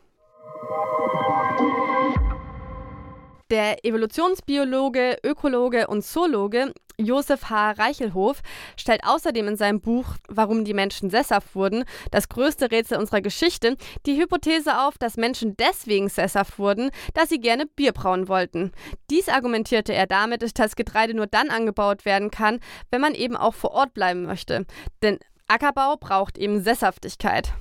Der 3.49 3.83
Evolutionsbiologe, 3.85 5.17
Ökologe 5.23 5.87
und 5.87 6.03
Zoologe 6.03 6.73
Josef 6.97 7.49
H. 7.49 7.71
Reichelhof 7.71 8.41
stellt 8.77 9.03
außerdem 9.03 9.47
in 9.47 9.57
seinem 9.57 9.81
Buch 9.81 10.05
Warum 10.27 10.65
die 10.65 10.73
Menschen 10.73 11.09
sesshaft 11.09 11.55
wurden, 11.55 11.85
das 12.11 12.29
größte 12.29 12.71
Rätsel 12.71 12.97
unserer 12.97 13.21
Geschichte, 13.21 13.77
die 14.05 14.19
Hypothese 14.19 14.79
auf, 14.79 14.97
dass 14.97 15.17
Menschen 15.17 15.55
deswegen 15.57 16.09
sesshaft 16.09 16.59
wurden, 16.59 16.91
dass 17.13 17.29
sie 17.29 17.39
gerne 17.39 17.65
Bier 17.65 17.93
brauen 17.93 18.27
wollten. 18.27 18.71
Dies 19.09 19.29
argumentierte 19.29 19.93
er 19.93 20.07
damit, 20.07 20.43
dass 20.57 20.75
Getreide 20.75 21.13
nur 21.13 21.27
dann 21.27 21.49
angebaut 21.49 22.05
werden 22.05 22.31
kann, 22.31 22.59
wenn 22.91 23.01
man 23.01 23.15
eben 23.15 23.35
auch 23.35 23.53
vor 23.53 23.71
Ort 23.71 23.93
bleiben 23.93 24.23
möchte. 24.23 24.65
Denn 25.01 25.19
Ackerbau 25.47 25.97
braucht 25.97 26.37
eben 26.37 26.63
Sesshaftigkeit. 26.63 27.53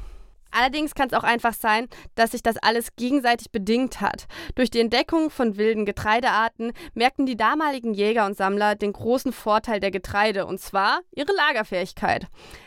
Allerdings 0.52 0.94
kann 0.94 1.08
es 1.08 1.14
auch 1.14 1.24
einfach 1.24 1.54
sein, 1.54 1.88
dass 2.14 2.32
sich 2.32 2.42
das 2.42 2.56
alles 2.58 2.94
gegenseitig 2.96 3.50
bedingt 3.50 4.00
hat. 4.00 4.26
Durch 4.54 4.70
die 4.70 4.80
Entdeckung 4.80 5.30
von 5.30 5.56
wilden 5.56 5.86
Getreidearten 5.86 6.72
merkten 6.94 7.26
die 7.26 7.36
damaligen 7.36 7.94
Jäger 7.94 8.26
und 8.26 8.36
Sammler 8.36 8.74
den 8.74 8.92
großen 8.92 9.32
Vorteil 9.32 9.80
der 9.80 9.90
Getreide, 9.90 10.46
und 10.46 10.60
zwar 10.60 11.00
ihre 11.10 11.32
Lagerfähigkeit. 11.32 12.26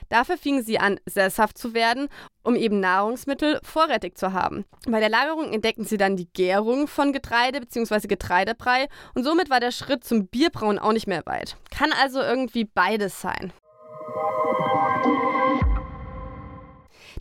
Dafür 0.10 0.38
fingen 0.38 0.64
sie 0.64 0.80
an, 0.80 1.00
sesshaft 1.06 1.58
zu 1.58 1.74
werden, 1.74 2.10
um 2.44 2.56
eben 2.56 2.80
Nahrungsmittel 2.80 3.60
vorrätig 3.64 4.18
zu 4.18 4.34
haben. 4.34 4.66
Bei 4.88 5.00
der 5.00 5.10
Lagerung 5.10 5.52
entdeckten 5.52 5.86
sie 5.86 5.98
dann 5.98 6.16
die 6.16 6.30
Gärung 6.32 6.88
von 6.88 7.12
Getreide 7.12 7.60
bzw. 7.60 8.08
Getreidebrei 8.08 8.88
und 9.14 9.24
somit 9.24 9.50
war 9.50 9.60
der 9.60 9.72
Schritt 9.72 10.04
zum 10.04 10.28
Bierbrauen 10.28 10.80
auch 10.80 10.94
nicht 10.94 11.08
mehr 11.08 11.26
weit. 11.26 11.58
Kann 11.72 11.92
also 11.92 12.22
irgendwie 12.22 12.66
beides 12.66 13.20
sein. 13.22 13.52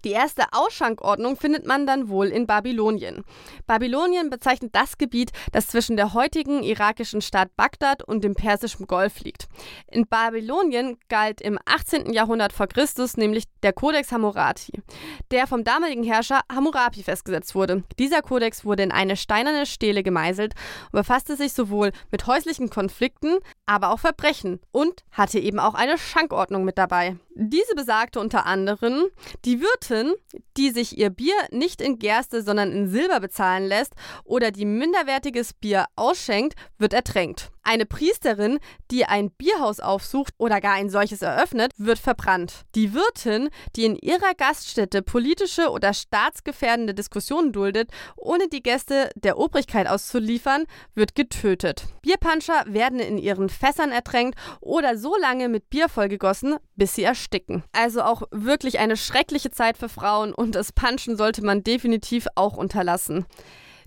Die 0.05 0.11
erste 0.11 0.45
Ausschankordnung 0.53 1.37
findet 1.37 1.67
man 1.67 1.87
dann 1.87 2.11
wohl 2.11 2.27
in 2.27 2.47
Babylonien. 2.47 3.25
Babylonien 3.67 4.29
bezeichnet 4.29 4.75
das 4.75 4.99
Gebiet, 4.99 5.33
das 5.53 5.67
zwischen 5.69 5.97
der 5.97 6.13
heutigen 6.13 6.63
irakischen 6.63 7.23
Stadt 7.23 7.57
Bagdad 7.57 8.03
und 8.03 8.23
dem 8.23 8.35
Persischen 8.35 8.87
Golf 8.87 9.21
liegt. 9.21 9.49
In 9.91 10.07
Babylonien 10.07 10.99
galt 11.09 11.41
im 11.41 11.59
18. 11.65 12.13
Jahrhundert 12.13 12.53
vor 12.53 12.67
Christus 12.67 13.17
nämlich 13.17 13.45
der 13.63 13.73
Kodex 13.73 14.13
Hammurapi, 14.13 14.83
der 15.31 15.47
vom 15.47 15.65
damaligen 15.65 16.05
Herrscher 16.05 16.43
Hammurapi 16.53 17.03
festgesetzt 17.03 17.55
wurde. 17.55 17.83
Dieser 17.99 18.21
Kodex 18.21 18.67
wurde 18.67 18.83
in 18.83 18.93
eine 18.93 19.17
steinerne 19.17 19.65
Stele 19.65 20.03
gemeißelt 20.03 20.55
und 20.93 20.99
befasste 20.99 21.37
sich 21.37 21.55
sowohl 21.55 21.93
mit 22.11 22.27
häuslichen 22.27 22.69
Konflikten, 22.69 23.39
aber 23.65 23.91
auch 23.91 24.01
Verbrechen 24.01 24.61
und 24.71 25.05
hatte 25.13 25.39
eben 25.39 25.59
auch 25.59 25.75
eine 25.75 25.97
Schankordnung 25.97 26.65
mit 26.65 26.77
dabei. 26.77 27.17
Diese 27.37 27.75
besagte 27.75 28.21
unter 28.21 28.47
anderem, 28.47 29.07
die 29.45 29.61
Wirtin, 29.95 30.15
die 30.57 30.71
sich 30.71 30.99
ihr 30.99 31.11
Bier 31.11 31.35
nicht 31.51 31.81
in 31.81 31.99
Gerste, 31.99 32.43
sondern 32.43 32.73
in 32.73 32.89
Silber 32.89 33.21
bezahlen 33.21 33.67
lässt 33.67 33.95
oder 34.25 34.51
die 34.51 34.65
minderwertiges 34.65 35.53
Bier 35.55 35.87
ausschenkt, 35.97 36.55
wird 36.79 36.93
ertränkt. 36.93 37.51
Eine 37.67 37.87
Priesterin, 37.87 38.59
die 38.91 39.07
ein 39.07 39.31
Bierhaus 39.31 39.81
aufsucht 39.81 40.35
oder 40.37 40.61
gar 40.61 40.75
ein 40.75 40.91
solches 40.91 41.23
eröffnet, 41.23 41.73
wird 41.79 41.99
verbrannt. 41.99 42.65
Die 42.75 42.93
Wirtin, 42.93 43.49
die 43.75 43.87
in 43.87 43.97
ihrer 43.97 44.35
Gaststätte 44.37 45.01
politische 45.01 45.71
oder 45.71 45.95
staatsgefährdende 45.95 46.93
Diskussionen 46.93 47.53
duldet, 47.53 47.91
ohne 48.17 48.49
die 48.49 48.63
Gäste 48.63 49.09
der 49.15 49.39
Obrigkeit 49.39 49.89
auszuliefern, 49.89 50.65
wird 50.95 51.15
getötet. 51.15 51.87
Bierpanscher 52.03 52.65
werden 52.67 53.01
in 53.01 53.17
ihren 53.17 53.49
Fässern 53.49 53.93
ertränkt 53.93 54.39
oder 54.61 54.99
so 54.99 55.17
lange 55.17 55.49
mit 55.49 55.71
Bier 55.71 55.89
vollgegossen, 55.89 56.57
bis 56.77 56.95
sie 56.95 57.05
ersticken. 57.05 57.65
Also 57.73 58.03
auch 58.03 58.25
wirklich 58.31 58.79
eine 58.79 58.99
schreckliche 58.99 59.51
Zeit 59.51 59.79
für 59.79 59.89
Frauen 59.89 60.35
und 60.35 60.55
das 60.55 60.73
Panschen 60.73 61.17
sollte 61.17 61.43
man 61.43 61.65
definitiv 61.65 62.27
auch 62.35 62.59
unterlassen. 62.59 63.25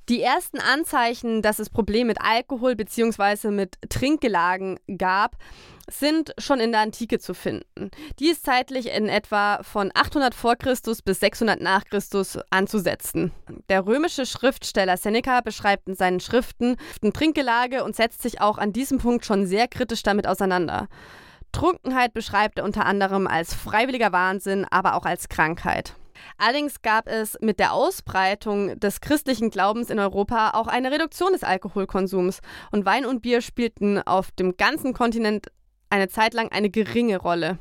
Die 0.09 0.21
ersten 0.21 0.59
Anzeichen, 0.59 1.41
dass 1.41 1.59
es 1.59 1.69
Probleme 1.69 2.05
mit 2.05 2.21
Alkohol 2.21 2.77
bzw. 2.77 3.51
mit 3.51 3.75
Trinkgelagen 3.89 4.79
gab, 4.97 5.35
sind 5.89 6.33
schon 6.37 6.61
in 6.61 6.71
der 6.71 6.79
Antike 6.79 7.19
zu 7.19 7.33
finden. 7.33 7.91
Die 8.19 8.29
ist 8.29 8.45
zeitlich 8.45 8.87
in 8.95 9.09
etwa 9.09 9.61
von 9.63 9.91
800 9.93 10.33
vor 10.33 10.55
Christus 10.55 11.01
bis 11.01 11.19
600 11.19 11.59
nach 11.59 11.83
Christus 11.83 12.39
anzusetzen. 12.51 13.33
Der 13.67 13.85
römische 13.85 14.25
Schriftsteller 14.25 14.95
Seneca 14.95 15.41
beschreibt 15.41 15.89
in 15.89 15.95
seinen 15.95 16.21
Schriften 16.21 16.77
Trinkgelage 17.01 17.83
und 17.83 17.95
setzt 17.95 18.21
sich 18.21 18.39
auch 18.39 18.57
an 18.57 18.71
diesem 18.71 18.99
Punkt 18.99 19.25
schon 19.25 19.45
sehr 19.45 19.67
kritisch 19.67 20.03
damit 20.03 20.25
auseinander. 20.25 20.87
Trunkenheit 21.51 22.13
beschreibt 22.13 22.59
er 22.59 22.65
unter 22.65 22.85
anderem 22.85 23.27
als 23.27 23.53
freiwilliger 23.53 24.13
Wahnsinn, 24.13 24.65
aber 24.69 24.95
auch 24.95 25.05
als 25.05 25.27
Krankheit. 25.27 25.95
Allerdings 26.37 26.81
gab 26.81 27.07
es 27.07 27.37
mit 27.41 27.59
der 27.59 27.73
Ausbreitung 27.73 28.79
des 28.79 29.01
christlichen 29.01 29.49
Glaubens 29.49 29.89
in 29.89 29.99
Europa 29.99 30.51
auch 30.51 30.67
eine 30.67 30.91
Reduktion 30.91 31.33
des 31.33 31.43
Alkoholkonsums 31.43 32.41
und 32.71 32.85
Wein 32.85 33.05
und 33.05 33.21
Bier 33.21 33.41
spielten 33.41 34.01
auf 34.01 34.31
dem 34.31 34.57
ganzen 34.57 34.93
Kontinent 34.93 35.47
eine 35.89 36.09
Zeit 36.09 36.33
lang 36.33 36.51
eine 36.51 36.69
geringe 36.69 37.17
Rolle. 37.17 37.59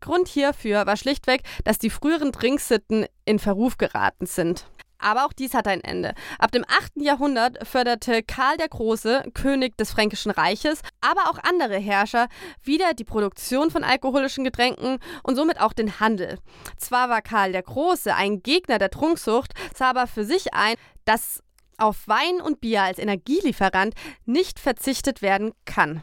Grund 0.00 0.28
hierfür 0.28 0.86
war 0.86 0.96
schlichtweg, 0.96 1.42
dass 1.64 1.78
die 1.78 1.90
früheren 1.90 2.32
Trinksitten 2.32 3.06
in 3.24 3.38
Verruf 3.38 3.78
geraten 3.78 4.26
sind. 4.26 4.66
Aber 4.98 5.26
auch 5.26 5.32
dies 5.32 5.54
hat 5.54 5.68
ein 5.68 5.82
Ende. 5.82 6.14
Ab 6.38 6.52
dem 6.52 6.64
8. 6.64 6.92
Jahrhundert 6.96 7.66
förderte 7.66 8.22
Karl 8.22 8.56
der 8.56 8.68
Große, 8.68 9.24
König 9.34 9.76
des 9.76 9.90
Fränkischen 9.90 10.30
Reiches, 10.30 10.80
aber 11.00 11.30
auch 11.30 11.38
andere 11.42 11.78
Herrscher 11.78 12.28
wieder 12.62 12.94
die 12.94 13.04
Produktion 13.04 13.70
von 13.70 13.84
alkoholischen 13.84 14.44
Getränken 14.44 14.98
und 15.22 15.36
somit 15.36 15.60
auch 15.60 15.72
den 15.72 16.00
Handel. 16.00 16.38
Zwar 16.78 17.08
war 17.08 17.22
Karl 17.22 17.52
der 17.52 17.62
Große 17.62 18.14
ein 18.14 18.42
Gegner 18.42 18.78
der 18.78 18.90
Trunksucht, 18.90 19.52
sah 19.74 19.90
aber 19.90 20.06
für 20.06 20.24
sich 20.24 20.54
ein, 20.54 20.76
dass 21.04 21.42
auf 21.78 22.08
Wein 22.08 22.40
und 22.42 22.60
Bier 22.60 22.82
als 22.82 22.98
Energielieferant 22.98 23.94
nicht 24.24 24.58
verzichtet 24.58 25.20
werden 25.22 25.52
kann. 25.64 26.02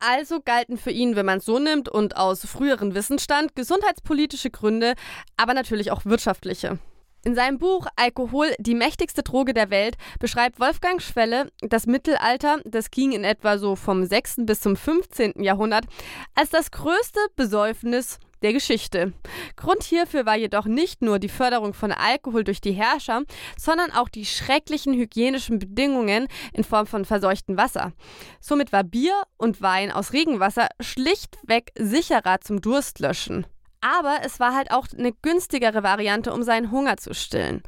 Also 0.00 0.40
galten 0.44 0.76
für 0.76 0.90
ihn, 0.90 1.16
wenn 1.16 1.24
man 1.24 1.38
es 1.38 1.46
so 1.46 1.58
nimmt 1.58 1.88
und 1.88 2.16
aus 2.16 2.44
früheren 2.44 2.94
Wissensstand, 2.94 3.56
gesundheitspolitische 3.56 4.50
Gründe, 4.50 4.94
aber 5.38 5.54
natürlich 5.54 5.90
auch 5.90 6.04
wirtschaftliche. 6.04 6.78
In 7.24 7.34
seinem 7.34 7.58
Buch 7.58 7.86
Alkohol, 7.96 8.54
die 8.58 8.74
mächtigste 8.74 9.22
Droge 9.22 9.54
der 9.54 9.70
Welt, 9.70 9.96
beschreibt 10.20 10.60
Wolfgang 10.60 11.00
Schwelle 11.00 11.50
das 11.62 11.86
Mittelalter, 11.86 12.60
das 12.66 12.90
ging 12.90 13.12
in 13.12 13.24
etwa 13.24 13.56
so 13.56 13.76
vom 13.76 14.04
6. 14.04 14.40
bis 14.40 14.60
zum 14.60 14.76
15. 14.76 15.42
Jahrhundert, 15.42 15.86
als 16.34 16.50
das 16.50 16.70
größte 16.70 17.20
Besäufnis 17.34 18.18
der 18.42 18.52
Geschichte. 18.52 19.14
Grund 19.56 19.84
hierfür 19.84 20.26
war 20.26 20.36
jedoch 20.36 20.66
nicht 20.66 21.00
nur 21.00 21.18
die 21.18 21.30
Förderung 21.30 21.72
von 21.72 21.92
Alkohol 21.92 22.44
durch 22.44 22.60
die 22.60 22.72
Herrscher, 22.72 23.22
sondern 23.56 23.90
auch 23.90 24.10
die 24.10 24.26
schrecklichen 24.26 24.92
hygienischen 24.92 25.58
Bedingungen 25.58 26.28
in 26.52 26.62
Form 26.62 26.86
von 26.86 27.06
verseuchtem 27.06 27.56
Wasser. 27.56 27.94
Somit 28.38 28.70
war 28.70 28.84
Bier 28.84 29.22
und 29.38 29.62
Wein 29.62 29.90
aus 29.90 30.12
Regenwasser 30.12 30.68
schlichtweg 30.78 31.72
sicherer 31.78 32.42
zum 32.42 32.60
Durstlöschen. 32.60 33.46
Aber 33.84 34.20
es 34.24 34.40
war 34.40 34.54
halt 34.54 34.70
auch 34.70 34.86
eine 34.96 35.12
günstigere 35.12 35.82
Variante, 35.82 36.32
um 36.32 36.42
seinen 36.42 36.70
Hunger 36.70 36.96
zu 36.96 37.12
stillen. 37.12 37.62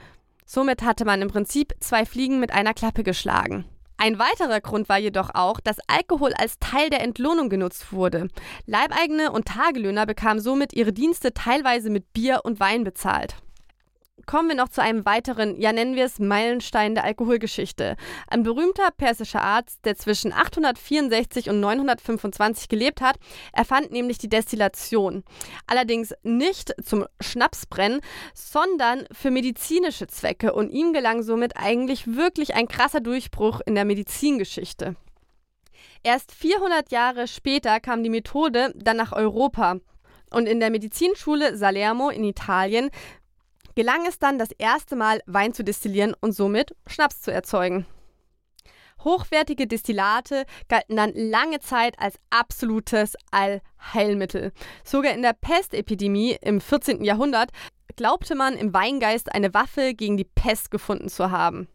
Somit 0.47 0.83
hatte 0.83 1.05
man 1.05 1.21
im 1.21 1.29
Prinzip 1.29 1.75
zwei 1.81 2.07
Fliegen 2.07 2.41
mit 2.41 2.53
einer 2.53 2.73
Klappe 2.73 3.03
geschlagen. 3.03 3.67
Ein 3.99 4.19
weiterer 4.19 4.63
Grund 4.63 4.89
war 4.89 4.99
jedoch 4.99 5.31
auch, 5.35 5.61
dass 5.61 5.79
Alkohol 5.89 6.33
als 6.33 6.59
Teil 6.59 6.89
der 6.89 7.03
Entlohnung 7.03 7.51
genutzt 7.51 7.93
wurde. 7.93 8.29
Leibeigene 8.65 9.31
und 9.31 9.47
Tagelöhner 9.47 10.07
bekamen 10.07 10.41
somit 10.41 10.73
ihre 10.73 10.95
Dienste 10.95 11.35
teilweise 11.35 11.91
mit 11.91 12.15
Bier 12.15 12.41
und 12.45 12.61
Wein 12.61 12.85
bezahlt 12.85 13.37
kommen 14.27 14.49
wir 14.49 14.57
noch 14.57 14.69
zu 14.69 14.83
einem 14.83 15.05
weiteren, 15.05 15.61
ja 15.61 15.73
nennen 15.73 15.95
wir 15.95 16.05
es 16.05 16.19
Meilenstein 16.19 16.95
der 16.95 17.05
Alkoholgeschichte. 17.05 17.97
Ein 18.29 18.43
berühmter 18.43 18.91
persischer 18.97 19.43
Arzt, 19.43 19.85
der 19.85 19.97
zwischen 19.97 20.33
864 20.33 21.49
und 21.49 21.61
925 21.61 22.69
gelebt 22.69 23.01
hat, 23.01 23.17
erfand 23.53 23.93
nämlich 23.93 24.19
die 24.19 24.29
Destillation. 24.29 25.25
Allerdings 25.67 26.15
nicht 26.23 26.75
zum 26.85 27.07
Schnapsbrennen, 27.21 28.01
sondern 28.35 29.07
für 29.13 29.31
medizinische 29.31 30.07
Zwecke 30.07 30.53
und 30.53 30.71
ihm 30.71 30.93
gelang 30.93 31.23
somit 31.23 31.57
eigentlich 31.57 32.17
wirklich 32.17 32.55
ein 32.55 32.69
krasser 32.69 33.01
Durchbruch 33.01 33.61
in 33.65 33.75
der 33.75 33.85
Medizingeschichte. 33.85 34.97
Erst 36.03 36.33
400 36.33 36.93
Jahre 36.93 37.27
später 37.27 37.81
kam 37.81 38.03
die 38.03 38.11
Methode 38.11 38.73
dann 38.77 38.97
nach 38.97 39.13
Europa. 39.13 39.79
Und 40.31 40.49
in 40.49 40.61
der 40.61 40.71
Medizinschule 40.71 41.57
Salermo 41.57 42.11
in 42.11 42.25
Italien 42.25 42.91
gelang 43.77 44.07
es 44.07 44.19
dann 44.19 44.39
das 44.39 44.51
erste 44.59 44.97
Mal, 44.97 45.21
Wein 45.27 45.55
zu 45.55 45.63
destillieren 45.63 46.15
und 46.21 46.33
somit 46.33 46.75
Schnaps 46.89 47.21
zu 47.21 47.33
erzeugen. 47.33 47.87
Hochwertige 49.05 49.69
Destillate 49.69 50.47
galten 50.69 50.97
dann 50.97 51.13
lange 51.15 51.61
Zeit 51.61 51.99
als 52.01 52.17
absolutes 52.31 53.15
Allheilmittel. 53.31 54.53
Sogar 54.83 55.13
in 55.13 55.23
der 55.23 55.35
Pestepidemie 55.35 56.37
im 56.41 56.61
14. 56.61 57.05
Jahrhundert 57.05 57.51
glaubte 57.95 58.35
man 58.35 58.55
im 58.55 58.75
Weingeist 58.75 59.33
eine 59.33 59.55
Waffe 59.55 59.95
gegen 59.95 60.17
die 60.17 60.25
Pest 60.25 60.71
gefunden 60.71 61.09
zu 61.09 61.31
haben. 61.31 61.69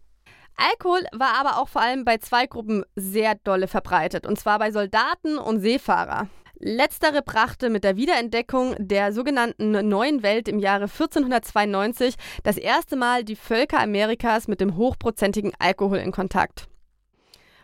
Alkohol 0.58 1.06
war 1.14 1.36
aber 1.40 1.62
auch 1.62 1.70
vor 1.70 1.82
allem 1.82 2.04
bei 2.04 2.18
zwei 2.18 2.48
Gruppen 2.48 2.84
sehr 2.96 3.36
dolle 3.36 3.68
verbreitet, 3.68 4.28
und 4.28 4.40
zwar 4.40 4.60
bei 4.60 4.72
Soldaten 4.72 5.38
und 5.38 5.62
Seefahrer. 5.62 6.28
Letztere 6.64 7.24
brachte 7.24 7.72
mit 7.72 7.84
der 7.84 7.98
Wiederentdeckung 7.98 8.76
der 8.78 9.14
sogenannten 9.14 9.72
Neuen 9.90 10.22
Welt 10.22 10.48
im 10.48 10.60
Jahre 10.60 10.84
1492 10.84 12.16
das 12.44 12.58
erste 12.58 12.96
Mal 12.96 13.24
die 13.24 13.36
Völker 13.36 13.80
Amerikas 13.80 14.48
mit 14.48 14.62
dem 14.62 14.78
hochprozentigen 14.78 15.54
Alkohol 15.58 15.98
in 15.98 16.12
Kontakt. 16.12 16.68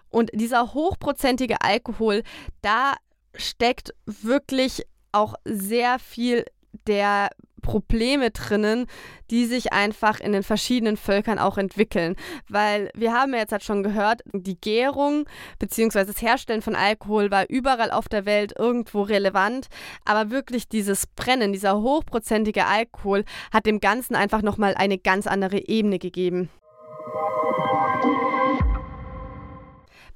Und 0.10 0.32
dieser 0.34 0.74
hochprozentige 0.74 1.62
Alkohol, 1.62 2.24
da 2.64 2.96
steckt 3.36 3.94
wirklich 4.08 4.84
auch 5.12 5.36
sehr 5.46 6.00
viel 6.00 6.46
der 6.88 7.30
Probleme 7.68 8.32
drinnen, 8.32 8.88
die 9.30 9.46
sich 9.46 9.74
einfach 9.74 10.22
in 10.22 10.32
den 10.32 10.44
verschiedenen 10.44 10.96
Völkern 10.96 11.38
auch 11.38 11.58
entwickeln. 11.58 12.16
Weil 12.48 12.90
wir 12.96 13.12
haben 13.12 13.34
ja 13.34 13.40
jetzt 13.40 13.52
halt 13.52 13.66
schon 13.66 13.84
gehört, 13.84 14.22
die 14.32 14.58
Gärung 14.60 15.26
bzw. 15.60 16.06
das 16.06 16.22
Herstellen 16.22 16.62
von 16.62 16.78
Alkohol 16.78 17.30
war 17.30 17.50
überall 17.50 17.92
auf 17.92 18.08
der 18.08 18.26
Welt 18.26 18.54
irgendwo 18.58 19.02
relevant, 19.02 19.68
aber 20.06 20.32
wirklich 20.32 20.70
dieses 20.70 21.08
Brennen, 21.08 21.52
dieser 21.52 21.82
hochprozentige 21.82 22.66
Alkohol 22.66 23.26
hat 23.52 23.66
dem 23.66 23.82
Ganzen 23.82 24.16
einfach 24.16 24.42
nochmal 24.42 24.74
eine 24.76 24.98
ganz 24.98 25.28
andere 25.28 25.68
Ebene 25.68 26.00
gegeben. 26.00 26.50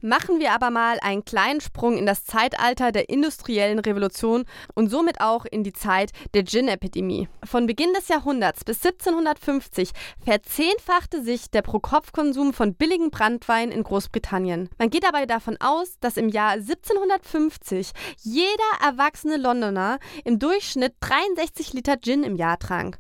Machen 0.04 0.40
wir 0.40 0.52
aber 0.52 0.72
mal 0.72 0.98
einen 1.02 1.26
kleinen 1.26 1.62
Sprung 1.62 1.96
in 1.96 2.08
das 2.08 2.26
Zeitalter 2.26 2.92
der 2.92 3.10
industriellen 3.10 3.78
Revolution 3.78 4.46
und 4.74 4.90
somit 4.90 5.22
auch 5.22 5.46
in 5.46 5.64
die 5.64 5.74
Zeit 5.74 6.12
der 6.34 6.44
Gin-Epidemie. 6.44 7.30
Von 7.44 7.68
Beginn 7.68 7.94
des 7.94 8.08
Jahrhunderts 8.08 8.64
bis 8.64 8.84
1750 8.84 9.92
verzehnfachte 10.26 11.22
sich 11.24 11.52
der 11.52 11.62
Pro-Kopf-Konsum 11.62 12.52
von 12.52 12.74
billigem 12.74 13.12
Brandwein 13.12 13.72
in 13.72 13.84
Großbritannien. 13.84 14.70
Man 14.80 14.90
geht 14.90 15.04
dabei 15.04 15.28
davon 15.28 15.58
aus, 15.60 15.98
dass 16.00 16.18
im 16.18 16.30
Jahr 16.30 16.54
1750 16.54 17.92
jeder 18.24 18.48
erwachsene 18.84 19.38
Londoner 19.38 20.00
im 20.26 20.40
Durchschnitt 20.40 20.96
63 21.02 21.74
Liter 21.74 22.02
Gin 22.02 22.24
im 22.24 22.36
Jahr 22.36 22.58
trank. 22.58 22.98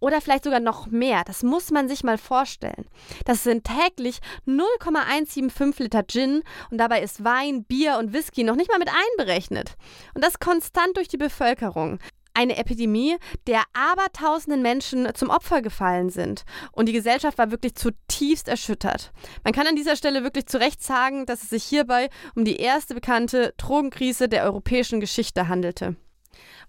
Oder 0.00 0.20
vielleicht 0.20 0.44
sogar 0.44 0.60
noch 0.60 0.86
mehr. 0.86 1.22
Das 1.24 1.42
muss 1.42 1.70
man 1.70 1.88
sich 1.88 2.04
mal 2.04 2.18
vorstellen. 2.18 2.86
Das 3.24 3.42
sind 3.42 3.64
täglich 3.64 4.20
0,175 4.46 5.80
Liter 5.80 6.06
Gin 6.06 6.42
und 6.70 6.78
dabei 6.78 7.02
ist 7.02 7.24
Wein, 7.24 7.64
Bier 7.64 7.98
und 7.98 8.12
Whisky 8.12 8.44
noch 8.44 8.56
nicht 8.56 8.70
mal 8.70 8.78
mit 8.78 8.90
einberechnet. 8.90 9.74
Und 10.14 10.24
das 10.24 10.38
konstant 10.38 10.96
durch 10.96 11.08
die 11.08 11.16
Bevölkerung. 11.16 11.98
Eine 12.34 12.56
Epidemie, 12.56 13.16
der 13.48 13.62
abertausenden 13.72 14.62
Menschen 14.62 15.12
zum 15.14 15.28
Opfer 15.28 15.60
gefallen 15.60 16.08
sind. 16.08 16.44
Und 16.70 16.86
die 16.86 16.92
Gesellschaft 16.92 17.36
war 17.36 17.50
wirklich 17.50 17.74
zutiefst 17.74 18.46
erschüttert. 18.46 19.10
Man 19.42 19.52
kann 19.52 19.66
an 19.66 19.74
dieser 19.74 19.96
Stelle 19.96 20.22
wirklich 20.22 20.46
zu 20.46 20.60
Recht 20.60 20.80
sagen, 20.80 21.26
dass 21.26 21.42
es 21.42 21.48
sich 21.48 21.64
hierbei 21.64 22.10
um 22.36 22.44
die 22.44 22.58
erste 22.58 22.94
bekannte 22.94 23.54
Drogenkrise 23.56 24.28
der 24.28 24.44
europäischen 24.44 25.00
Geschichte 25.00 25.48
handelte. 25.48 25.96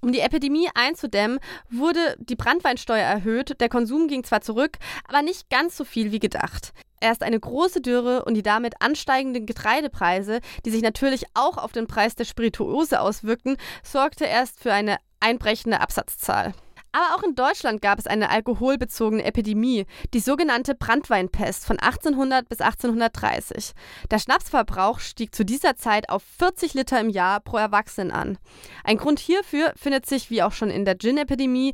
Um 0.01 0.11
die 0.11 0.19
Epidemie 0.19 0.69
einzudämmen, 0.73 1.39
wurde 1.69 2.15
die 2.19 2.35
Brandweinsteuer 2.35 3.03
erhöht. 3.03 3.59
Der 3.59 3.69
Konsum 3.69 4.07
ging 4.07 4.23
zwar 4.23 4.41
zurück, 4.41 4.77
aber 5.07 5.21
nicht 5.21 5.49
ganz 5.49 5.75
so 5.75 5.83
viel 5.83 6.11
wie 6.11 6.19
gedacht. 6.19 6.73
Erst 7.01 7.23
eine 7.23 7.39
große 7.39 7.81
Dürre 7.81 8.25
und 8.25 8.33
die 8.33 8.43
damit 8.43 8.81
ansteigenden 8.81 9.45
Getreidepreise, 9.45 10.41
die 10.65 10.69
sich 10.69 10.81
natürlich 10.81 11.25
auch 11.33 11.57
auf 11.57 11.71
den 11.71 11.87
Preis 11.87 12.15
der 12.15 12.25
Spirituose 12.25 12.99
auswirkten, 12.99 13.57
sorgte 13.83 14.25
erst 14.25 14.59
für 14.59 14.73
eine 14.73 14.97
einbrechende 15.19 15.79
Absatzzahl. 15.79 16.53
Aber 16.91 17.15
auch 17.15 17.23
in 17.23 17.35
Deutschland 17.35 17.81
gab 17.81 17.99
es 17.99 18.07
eine 18.07 18.29
alkoholbezogene 18.29 19.23
Epidemie, 19.23 19.85
die 20.13 20.19
sogenannte 20.19 20.73
Brandweinpest 20.73 21.65
von 21.65 21.77
1800 21.79 22.49
bis 22.49 22.61
1830. 22.61 23.73
Der 24.09 24.19
Schnapsverbrauch 24.19 24.99
stieg 24.99 25.35
zu 25.35 25.45
dieser 25.45 25.75
Zeit 25.75 26.09
auf 26.09 26.23
40 26.39 26.73
Liter 26.73 26.99
im 26.99 27.09
Jahr 27.09 27.41
pro 27.41 27.57
Erwachsenen 27.57 28.11
an. 28.11 28.37
Ein 28.83 28.97
Grund 28.97 29.19
hierfür 29.19 29.73
findet 29.75 30.07
sich, 30.07 30.31
wie 30.31 30.41
auch 30.41 30.53
schon 30.53 30.71
in 30.71 30.85
der 30.85 30.97
Gin-Epidemie, 30.97 31.73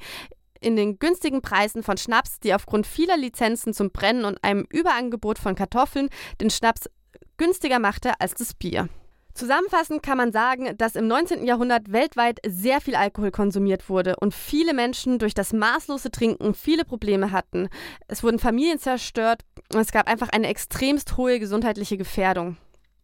in 0.60 0.75
den 0.75 0.99
günstigen 0.99 1.41
Preisen 1.41 1.84
von 1.84 1.97
Schnaps, 1.97 2.39
die 2.39 2.54
aufgrund 2.54 2.88
vieler 2.88 3.17
Lizenzen 3.17 3.73
zum 3.73 3.91
Brennen 3.91 4.25
und 4.25 4.43
einem 4.43 4.65
Überangebot 4.69 5.39
von 5.39 5.56
Kartoffeln 5.56 6.10
den 6.41 6.49
Schnaps 6.49 6.89
günstiger 7.38 7.80
machte 7.80 8.19
als 8.19 8.34
das 8.34 8.54
Bier. 8.54 8.89
Zusammenfassend 9.36 10.02
kann 10.02 10.17
man 10.17 10.32
sagen, 10.32 10.78
dass 10.78 10.95
im 10.95 11.08
19. 11.08 11.45
Jahrhundert 11.45 11.91
weltweit 11.91 12.39
sehr 12.48 12.80
viel 12.80 12.95
Alkohol 12.95 13.32
konsumiert 13.32 13.89
wurde 13.89 14.15
und 14.15 14.34
viele 14.34 14.74
Menschen 14.74 15.19
durch 15.19 15.34
das 15.34 15.52
maßlose 15.52 16.10
Trinken 16.10 16.54
viele 16.54 16.86
Probleme 16.86 17.32
hatten. 17.32 17.67
Es 18.08 18.24
wurden 18.24 18.39
Familien 18.39 18.80
zerstört 18.80 19.41
und 19.74 19.82
es 19.82 19.91
gab 19.91 20.08
einfach 20.08 20.30
eine 20.30 20.48
extremst 20.48 21.17
hohe 21.17 21.38
gesundheitliche 21.39 21.98
Gefährdung. 21.98 22.56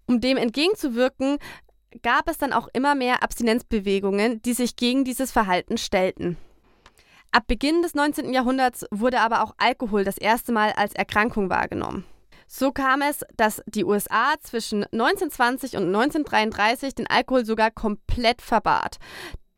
Um 0.08 0.22
dem 0.22 0.38
entgegenzuwirken, 0.38 1.38
gab 2.02 2.30
es 2.30 2.38
dann 2.38 2.54
auch 2.54 2.70
immer 2.72 2.96
mehr 2.96 3.24
Abstinenzbewegungen, 3.24 4.42
die 4.42 4.54
sich 4.54 4.78
gegen 4.78 5.04
dieses 5.04 5.34
Verhalten 5.34 5.78
stellten. 5.78 6.38
Ab 7.34 7.44
Beginn 7.48 7.82
des 7.82 7.94
19. 7.94 8.32
Jahrhunderts 8.32 8.86
wurde 8.90 9.20
aber 9.20 9.44
auch 9.44 9.54
Alkohol 9.58 10.06
das 10.06 10.18
erste 10.18 10.54
Mal 10.54 10.72
als 10.78 10.96
Erkrankung 10.96 11.50
wahrgenommen. 11.50 12.06
So 12.54 12.74
kam 12.74 13.02
es, 13.02 13.24
dass 13.38 13.64
die 13.66 13.86
USA 13.86 14.34
zwischen 14.42 14.84
1920 14.84 15.78
und 15.78 15.86
1933 15.86 16.94
den 16.94 17.08
Alkohol 17.08 17.46
sogar 17.46 17.72
komplett 17.72 18.42
verbat. 18.42 18.98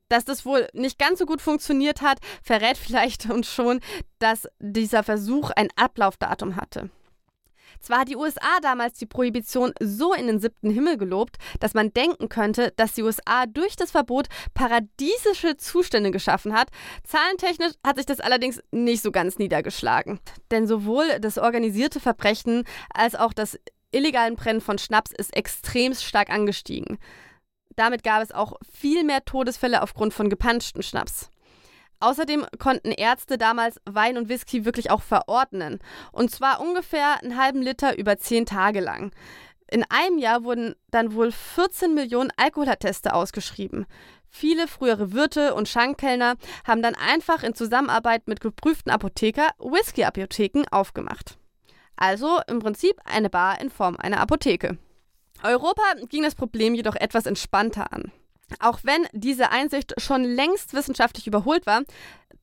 Dass 0.10 0.26
das 0.26 0.46
wohl 0.46 0.68
nicht 0.74 1.00
ganz 1.00 1.18
so 1.18 1.26
gut 1.26 1.42
funktioniert 1.42 2.04
hat, 2.04 2.20
verrät 2.44 2.78
vielleicht 2.78 3.28
uns 3.32 3.52
schon, 3.52 3.80
dass 4.20 4.48
dieser 4.60 5.02
Versuch 5.02 5.50
ein 5.50 5.70
Ablaufdatum 5.76 6.56
hatte. 6.56 6.92
Zwar 7.80 8.00
hat 8.00 8.10
die 8.10 8.16
USA 8.16 8.60
damals 8.62 8.98
die 8.98 9.06
Prohibition 9.06 9.74
so 9.80 10.14
in 10.14 10.28
den 10.28 10.40
siebten 10.40 10.70
Himmel 10.70 10.98
gelobt, 10.98 11.38
dass 11.60 11.74
man 11.74 11.94
denken 11.94 12.30
könnte, 12.30 12.74
dass 12.76 12.94
die 12.94 13.04
USA 13.04 13.46
durch 13.46 13.76
das 13.76 13.92
Verbot 13.92 14.28
paradiesische 14.54 15.58
Zustände 15.58 16.12
geschaffen 16.12 16.54
hat. 16.54 16.70
Zahlentechnisch 17.04 17.74
hat 17.86 17.98
sich 17.98 18.06
das 18.06 18.20
allerdings 18.20 18.62
nicht 18.72 19.04
so 19.04 19.12
ganz 19.12 19.38
niedergeschlagen. 19.38 20.20
Denn 20.52 20.68
sowohl 20.68 21.20
das 21.20 21.38
organisierte 21.38 22.00
Verbrechen 22.00 22.64
als 22.94 23.16
auch 23.16 23.34
das 23.34 23.58
illegalen 23.92 24.36
Brennen 24.36 24.62
von 24.62 24.78
Schnaps 24.78 25.12
ist 25.12 25.36
extrem 25.36 25.94
stark 25.94 26.30
angestiegen. 26.30 26.98
Damit 27.76 28.04
gab 28.04 28.22
es 28.22 28.32
auch 28.32 28.54
viel 28.72 29.04
mehr 29.04 29.26
Todesfälle 29.26 29.82
aufgrund 29.82 30.14
von 30.14 30.30
gepanschten 30.30 30.84
Schnaps. 30.84 31.30
Außerdem 32.04 32.46
konnten 32.60 32.92
Ärzte 32.92 33.38
damals 33.38 33.80
Wein 33.86 34.18
und 34.18 34.28
Whisky 34.28 34.66
wirklich 34.66 34.92
auch 34.92 35.02
verordnen. 35.02 35.80
Und 36.12 36.32
zwar 36.32 36.60
ungefähr 36.60 37.24
einen 37.24 37.38
halben 37.38 37.62
Liter 37.62 37.98
über 37.98 38.18
zehn 38.18 38.46
Tage 38.46 38.82
lang. 38.82 39.14
In 39.72 39.86
einem 39.88 40.18
Jahr 40.18 40.44
wurden 40.44 40.76
dann 40.92 41.14
wohl 41.14 41.32
14 41.32 41.94
Millionen 41.94 42.30
Alkoholatteste 42.36 43.14
ausgeschrieben. 43.14 43.86
Viele 44.28 44.68
frühere 44.68 45.14
Wirte 45.14 45.56
und 45.56 45.70
Schankkellner 45.70 46.36
haben 46.68 46.82
dann 46.82 46.96
einfach 46.96 47.42
in 47.42 47.56
Zusammenarbeit 47.56 48.28
mit 48.28 48.42
geprüften 48.42 48.92
Apotheker 48.92 49.52
Whisky-Apotheken 49.60 50.66
aufgemacht. 50.72 51.38
Also 51.96 52.42
im 52.48 52.60
Prinzip 52.60 53.00
eine 53.06 53.30
Bar 53.30 53.62
in 53.62 53.70
Form 53.70 53.96
einer 53.96 54.20
Apotheke. 54.20 54.78
Europa 55.42 55.84
ging 56.10 56.24
das 56.24 56.36
Problem 56.36 56.76
jedoch 56.76 56.96
etwas 56.96 57.28
entspannter 57.28 57.94
an. 57.94 58.12
Auch 58.60 58.80
wenn 58.84 59.08
diese 59.12 59.52
Einsicht 59.52 59.94
schon 59.98 60.24
längst 60.24 60.74
wissenschaftlich 60.74 61.28
überholt 61.28 61.66
war, 61.66 61.84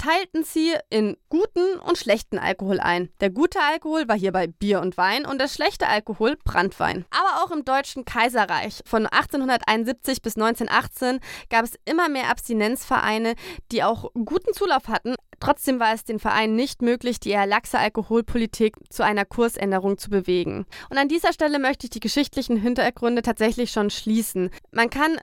teilten 0.00 0.44
sie 0.44 0.74
in 0.88 1.16
guten 1.28 1.78
und 1.78 1.98
schlechten 1.98 2.38
Alkohol 2.38 2.80
ein. 2.80 3.10
Der 3.20 3.28
gute 3.28 3.58
Alkohol 3.60 4.08
war 4.08 4.16
hierbei 4.16 4.46
Bier 4.46 4.80
und 4.80 4.96
Wein 4.96 5.26
und 5.26 5.38
der 5.38 5.48
schlechte 5.48 5.86
Alkohol 5.88 6.38
Brandwein. 6.42 7.04
Aber 7.10 7.44
auch 7.44 7.50
im 7.50 7.66
Deutschen 7.66 8.06
Kaiserreich 8.06 8.80
von 8.86 9.06
1871 9.06 10.22
bis 10.22 10.36
1918 10.36 11.20
gab 11.50 11.64
es 11.64 11.74
immer 11.84 12.08
mehr 12.08 12.30
Abstinenzvereine, 12.30 13.34
die 13.72 13.82
auch 13.82 14.10
guten 14.14 14.54
Zulauf 14.54 14.88
hatten. 14.88 15.16
Trotzdem 15.38 15.80
war 15.80 15.94
es 15.94 16.04
den 16.04 16.18
Vereinen 16.18 16.54
nicht 16.54 16.82
möglich, 16.82 17.20
die 17.20 17.30
eher 17.30 17.46
laxe 17.46 17.78
Alkoholpolitik 17.78 18.76
zu 18.90 19.02
einer 19.02 19.24
Kursänderung 19.24 19.98
zu 19.98 20.10
bewegen. 20.10 20.66
Und 20.90 20.98
an 20.98 21.08
dieser 21.08 21.32
Stelle 21.32 21.58
möchte 21.58 21.86
ich 21.86 21.90
die 21.90 22.00
geschichtlichen 22.00 22.56
Hintergründe 22.56 23.22
tatsächlich 23.22 23.70
schon 23.70 23.90
schließen. 23.90 24.50
Man 24.70 24.90
kann 24.90 25.18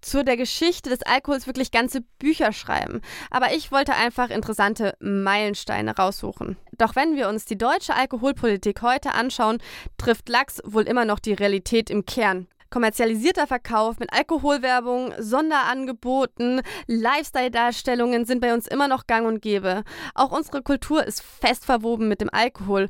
zu 0.00 0.24
der 0.24 0.36
Geschichte 0.36 0.90
des 0.90 1.02
Alkohols 1.02 1.46
wirklich 1.46 1.70
ganze 1.70 2.00
Bücher 2.18 2.52
schreiben. 2.52 3.00
Aber 3.30 3.52
ich 3.54 3.70
wollte 3.72 3.94
einfach 3.94 4.30
interessante 4.30 4.96
Meilensteine 5.00 5.96
raussuchen. 5.96 6.56
Doch 6.78 6.96
wenn 6.96 7.16
wir 7.16 7.28
uns 7.28 7.44
die 7.44 7.58
deutsche 7.58 7.94
Alkoholpolitik 7.94 8.82
heute 8.82 9.12
anschauen, 9.12 9.58
trifft 9.98 10.28
Lachs 10.28 10.60
wohl 10.64 10.82
immer 10.82 11.04
noch 11.04 11.18
die 11.18 11.34
Realität 11.34 11.90
im 11.90 12.06
Kern. 12.06 12.46
Kommerzialisierter 12.72 13.46
Verkauf 13.46 13.98
mit 13.98 14.14
Alkoholwerbung, 14.14 15.12
Sonderangeboten, 15.18 16.62
Lifestyle-Darstellungen 16.86 18.24
sind 18.24 18.40
bei 18.40 18.54
uns 18.54 18.66
immer 18.66 18.88
noch 18.88 19.06
gang 19.06 19.26
und 19.26 19.42
gäbe. 19.42 19.84
Auch 20.14 20.32
unsere 20.32 20.62
Kultur 20.62 21.04
ist 21.04 21.22
fest 21.22 21.66
verwoben 21.66 22.08
mit 22.08 22.22
dem 22.22 22.30
Alkohol. 22.32 22.88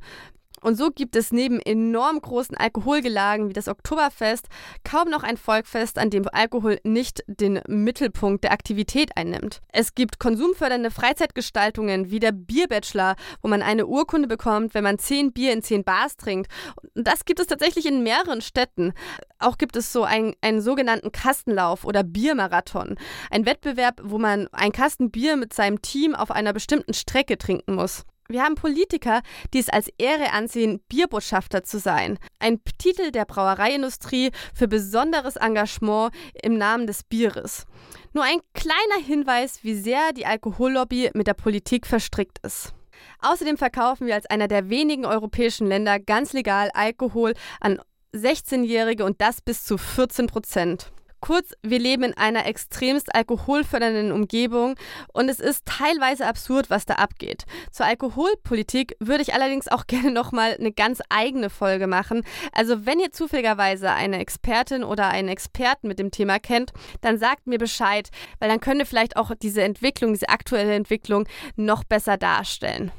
Und 0.63 0.77
so 0.77 0.91
gibt 0.91 1.17
es 1.17 1.33
neben 1.33 1.61
enorm 1.61 2.21
großen 2.21 2.57
Alkoholgelagen 2.57 3.49
wie 3.49 3.53
das 3.53 3.69
Oktoberfest 3.69 4.47
kaum 4.85 5.11
noch 5.11 5.23
ein 5.23 5.37
Volkfest, 5.37 5.99
an 5.99 6.11
dem 6.11 6.27
Alkohol 6.33 6.79
nicht 6.85 7.25
den 7.27 7.61
Mittelpunkt 7.67 8.45
der 8.45 8.53
Aktivität 8.53 9.17
einnimmt. 9.17 9.61
Es 9.73 9.95
gibt 9.95 10.19
konsumfördernde 10.19 10.91
Freizeitgestaltungen 10.91 12.11
wie 12.11 12.21
der 12.21 12.33
Bierbachelor, 12.33 13.17
wo 13.43 13.49
man 13.49 13.63
eine 13.63 13.87
Urkunde 13.87 14.29
bekommt, 14.29 14.75
wenn 14.75 14.85
man 14.85 14.99
zehn 14.99 15.33
Bier 15.33 15.53
in 15.53 15.63
zehn 15.63 15.85
Bars 15.85 16.17
trinkt. 16.17 16.51
Und 16.95 17.07
das 17.07 17.25
gibt 17.25 17.41
es 17.41 17.49
tatsächlich 17.49 17.87
in 17.87 18.03
mehreren 18.03 18.41
Städten. 18.41 18.93
Auch 19.39 19.59
gibt 19.59 19.77
es 19.77 19.93
so 19.93 20.05
einen, 20.05 20.35
einen 20.41 20.61
sogenannten 20.61 21.11
Kastenlauf 21.11 21.85
oder 21.85 22.05
Biermarathon. 22.05 22.97
Ein 23.31 23.47
Wettbewerb, 23.47 24.01
wo 24.05 24.19
man 24.19 24.49
ein 24.53 24.73
Kasten 24.73 25.11
Bier 25.11 25.37
mit 25.37 25.53
seinem 25.53 25.83
Team 25.83 26.15
auf 26.15 26.31
einer 26.31 26.53
bestimmten 26.53 26.95
Strecke 26.95 27.37
trinken 27.39 27.75
muss. 27.75 28.05
Wir 28.33 28.43
haben 28.43 28.55
Politiker, 28.55 29.21
die 29.53 29.59
es 29.59 29.69
als 29.69 29.91
Ehre 29.99 30.33
ansehen, 30.33 30.81
Bierbotschafter 30.89 31.65
zu 31.65 31.79
sein. 31.79 32.19
Ein 32.39 32.61
Titel 32.79 33.11
der 33.11 33.27
Brauereiindustrie 33.27 34.31
für 34.55 34.69
besonderes 34.69 35.37
Engagement 35.37 36.15
im 36.43 36.57
Namen 36.57 36.87
des 36.87 37.03
Bieres. 37.03 37.67
Nur 38.15 38.25
ein 38.25 38.41
kleiner 38.55 39.07
Hinweis, 39.07 39.63
wie 39.65 39.75
sehr 39.75 40.13
die 40.15 40.25
Alkohollobby 40.25 41.11
mit 41.13 41.27
der 41.27 41.35
Politik 41.35 41.87
verstrickt 41.87 42.39
ist. 42.43 42.73
Außerdem 43.21 43.59
verkaufen 43.59 44.07
wir 44.07 44.15
als 44.15 44.27
einer 44.27 44.49
der 44.49 44.71
wenigen 44.71 45.05
europäischen 45.05 45.67
Länder 45.67 46.01
ganz 46.01 46.33
legal 46.33 46.71
Alkohol 46.73 47.35
an 47.61 47.81
16-Jährige 48.15 49.05
und 49.05 49.21
das 49.21 49.43
bis 49.43 49.65
zu 49.65 49.77
14 49.77 50.27
Prozent. 50.27 50.91
Kurz, 51.23 51.53
wir 51.63 51.79
leben 51.79 52.03
in 52.03 52.17
einer 52.17 52.47
extremst 52.47 53.15
alkoholfördernden 53.15 54.11
Umgebung 54.11 54.75
und 55.13 55.29
es 55.29 55.39
ist 55.39 55.65
teilweise 55.67 56.27
absurd, 56.27 56.69
was 56.69 56.85
da 56.85 56.95
abgeht. 56.95 57.45
Zur 57.71 57.87
Alkoholpolitik 57.87 58.97
würde 58.99 59.23
ich 59.23 59.33
allerdings 59.33 59.69
auch 59.69 59.87
gerne 59.87 60.11
nochmal 60.11 60.57
eine 60.59 60.73
ganz 60.73 61.01
eigene 61.11 61.49
Folge 61.49 61.87
machen. 61.87 62.25
Also 62.53 62.87
wenn 62.87 62.99
ihr 62.99 63.13
zufälligerweise 63.13 63.93
eine 63.93 64.19
Expertin 64.19 64.83
oder 64.83 65.11
einen 65.11 65.29
Experten 65.29 65.87
mit 65.87 66.01
dem 66.01 66.11
Thema 66.11 66.41
kennt, 66.41 66.73
dann 67.03 67.19
sagt 67.19 67.47
mir 67.47 67.59
Bescheid, 67.59 68.11
weil 68.41 68.49
dann 68.49 68.59
können 68.59 68.81
wir 68.81 68.87
vielleicht 68.87 69.17
auch 69.17 69.31
diese 69.41 69.63
Entwicklung, 69.63 70.15
diese 70.15 70.29
aktuelle 70.29 70.75
Entwicklung 70.75 71.29
noch 71.55 71.85
besser 71.85 72.17
darstellen. 72.17 72.91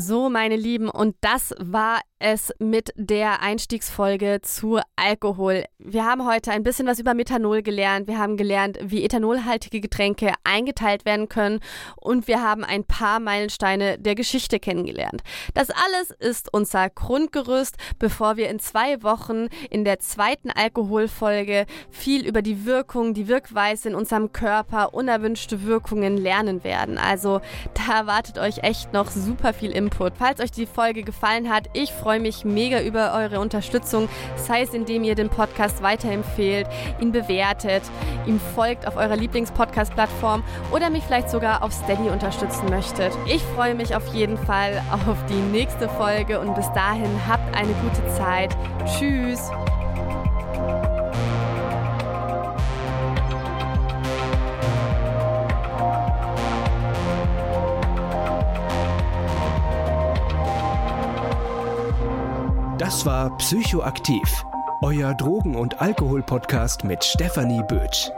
So, 0.00 0.30
meine 0.30 0.54
Lieben, 0.54 0.88
und 0.88 1.16
das 1.22 1.52
war 1.58 2.00
es 2.18 2.52
mit 2.58 2.92
der 2.96 3.42
Einstiegsfolge 3.42 4.40
zu 4.42 4.80
Alkohol. 4.96 5.64
Wir 5.78 6.04
haben 6.04 6.26
heute 6.26 6.50
ein 6.50 6.64
bisschen 6.64 6.86
was 6.86 6.98
über 6.98 7.14
Methanol 7.14 7.62
gelernt. 7.62 8.08
Wir 8.08 8.18
haben 8.18 8.36
gelernt, 8.36 8.78
wie 8.82 9.04
ethanolhaltige 9.04 9.80
Getränke 9.80 10.32
eingeteilt 10.42 11.04
werden 11.04 11.28
können 11.28 11.60
und 11.96 12.26
wir 12.26 12.42
haben 12.42 12.64
ein 12.64 12.84
paar 12.84 13.20
Meilensteine 13.20 13.98
der 13.98 14.14
Geschichte 14.14 14.58
kennengelernt. 14.58 15.22
Das 15.54 15.68
alles 15.70 16.10
ist 16.18 16.52
unser 16.52 16.90
Grundgerüst, 16.90 17.76
bevor 17.98 18.36
wir 18.36 18.48
in 18.48 18.58
zwei 18.58 19.02
Wochen 19.02 19.48
in 19.70 19.84
der 19.84 20.00
zweiten 20.00 20.50
Alkoholfolge 20.50 21.66
viel 21.90 22.26
über 22.26 22.42
die 22.42 22.66
Wirkung, 22.66 23.14
die 23.14 23.28
Wirkweise 23.28 23.90
in 23.90 23.94
unserem 23.94 24.32
Körper, 24.32 24.92
unerwünschte 24.92 25.62
Wirkungen 25.62 26.16
lernen 26.16 26.64
werden. 26.64 26.98
Also 26.98 27.40
da 27.74 28.00
erwartet 28.00 28.38
euch 28.38 28.58
echt 28.64 28.92
noch 28.92 29.10
super 29.10 29.52
viel 29.52 29.70
Input. 29.70 30.14
Falls 30.18 30.40
euch 30.40 30.50
die 30.50 30.66
Folge 30.66 31.02
gefallen 31.02 31.48
hat, 31.48 31.68
ich 31.74 31.92
freue 31.92 32.07
freue 32.08 32.20
mich 32.20 32.42
mega 32.42 32.80
über 32.80 33.12
eure 33.12 33.38
Unterstützung, 33.38 34.08
sei 34.36 34.62
es 34.62 34.72
indem 34.72 35.04
ihr 35.04 35.14
den 35.14 35.28
Podcast 35.28 35.82
weiterempfehlt, 35.82 36.66
ihn 37.02 37.12
bewertet, 37.12 37.82
ihm 38.24 38.40
folgt 38.54 38.86
auf 38.88 38.96
eurer 38.96 39.14
Lieblingspodcast-Plattform 39.14 40.42
oder 40.72 40.88
mich 40.88 41.04
vielleicht 41.04 41.28
sogar 41.28 41.62
auf 41.62 41.70
Steady 41.70 42.08
unterstützen 42.08 42.70
möchtet. 42.70 43.12
Ich 43.26 43.42
freue 43.54 43.74
mich 43.74 43.94
auf 43.94 44.06
jeden 44.14 44.38
Fall 44.38 44.82
auf 45.06 45.18
die 45.28 45.34
nächste 45.52 45.86
Folge 45.86 46.40
und 46.40 46.54
bis 46.54 46.72
dahin 46.72 47.10
habt 47.28 47.54
eine 47.54 47.74
gute 47.74 48.08
Zeit. 48.16 48.56
Tschüss! 48.86 49.50
Das 62.78 63.04
war 63.04 63.36
Psychoaktiv, 63.38 64.44
euer 64.82 65.12
Drogen- 65.14 65.56
und 65.56 65.80
Alkohol-Podcast 65.80 66.84
mit 66.84 67.02
Stefanie 67.02 67.64
Bötsch. 67.66 68.08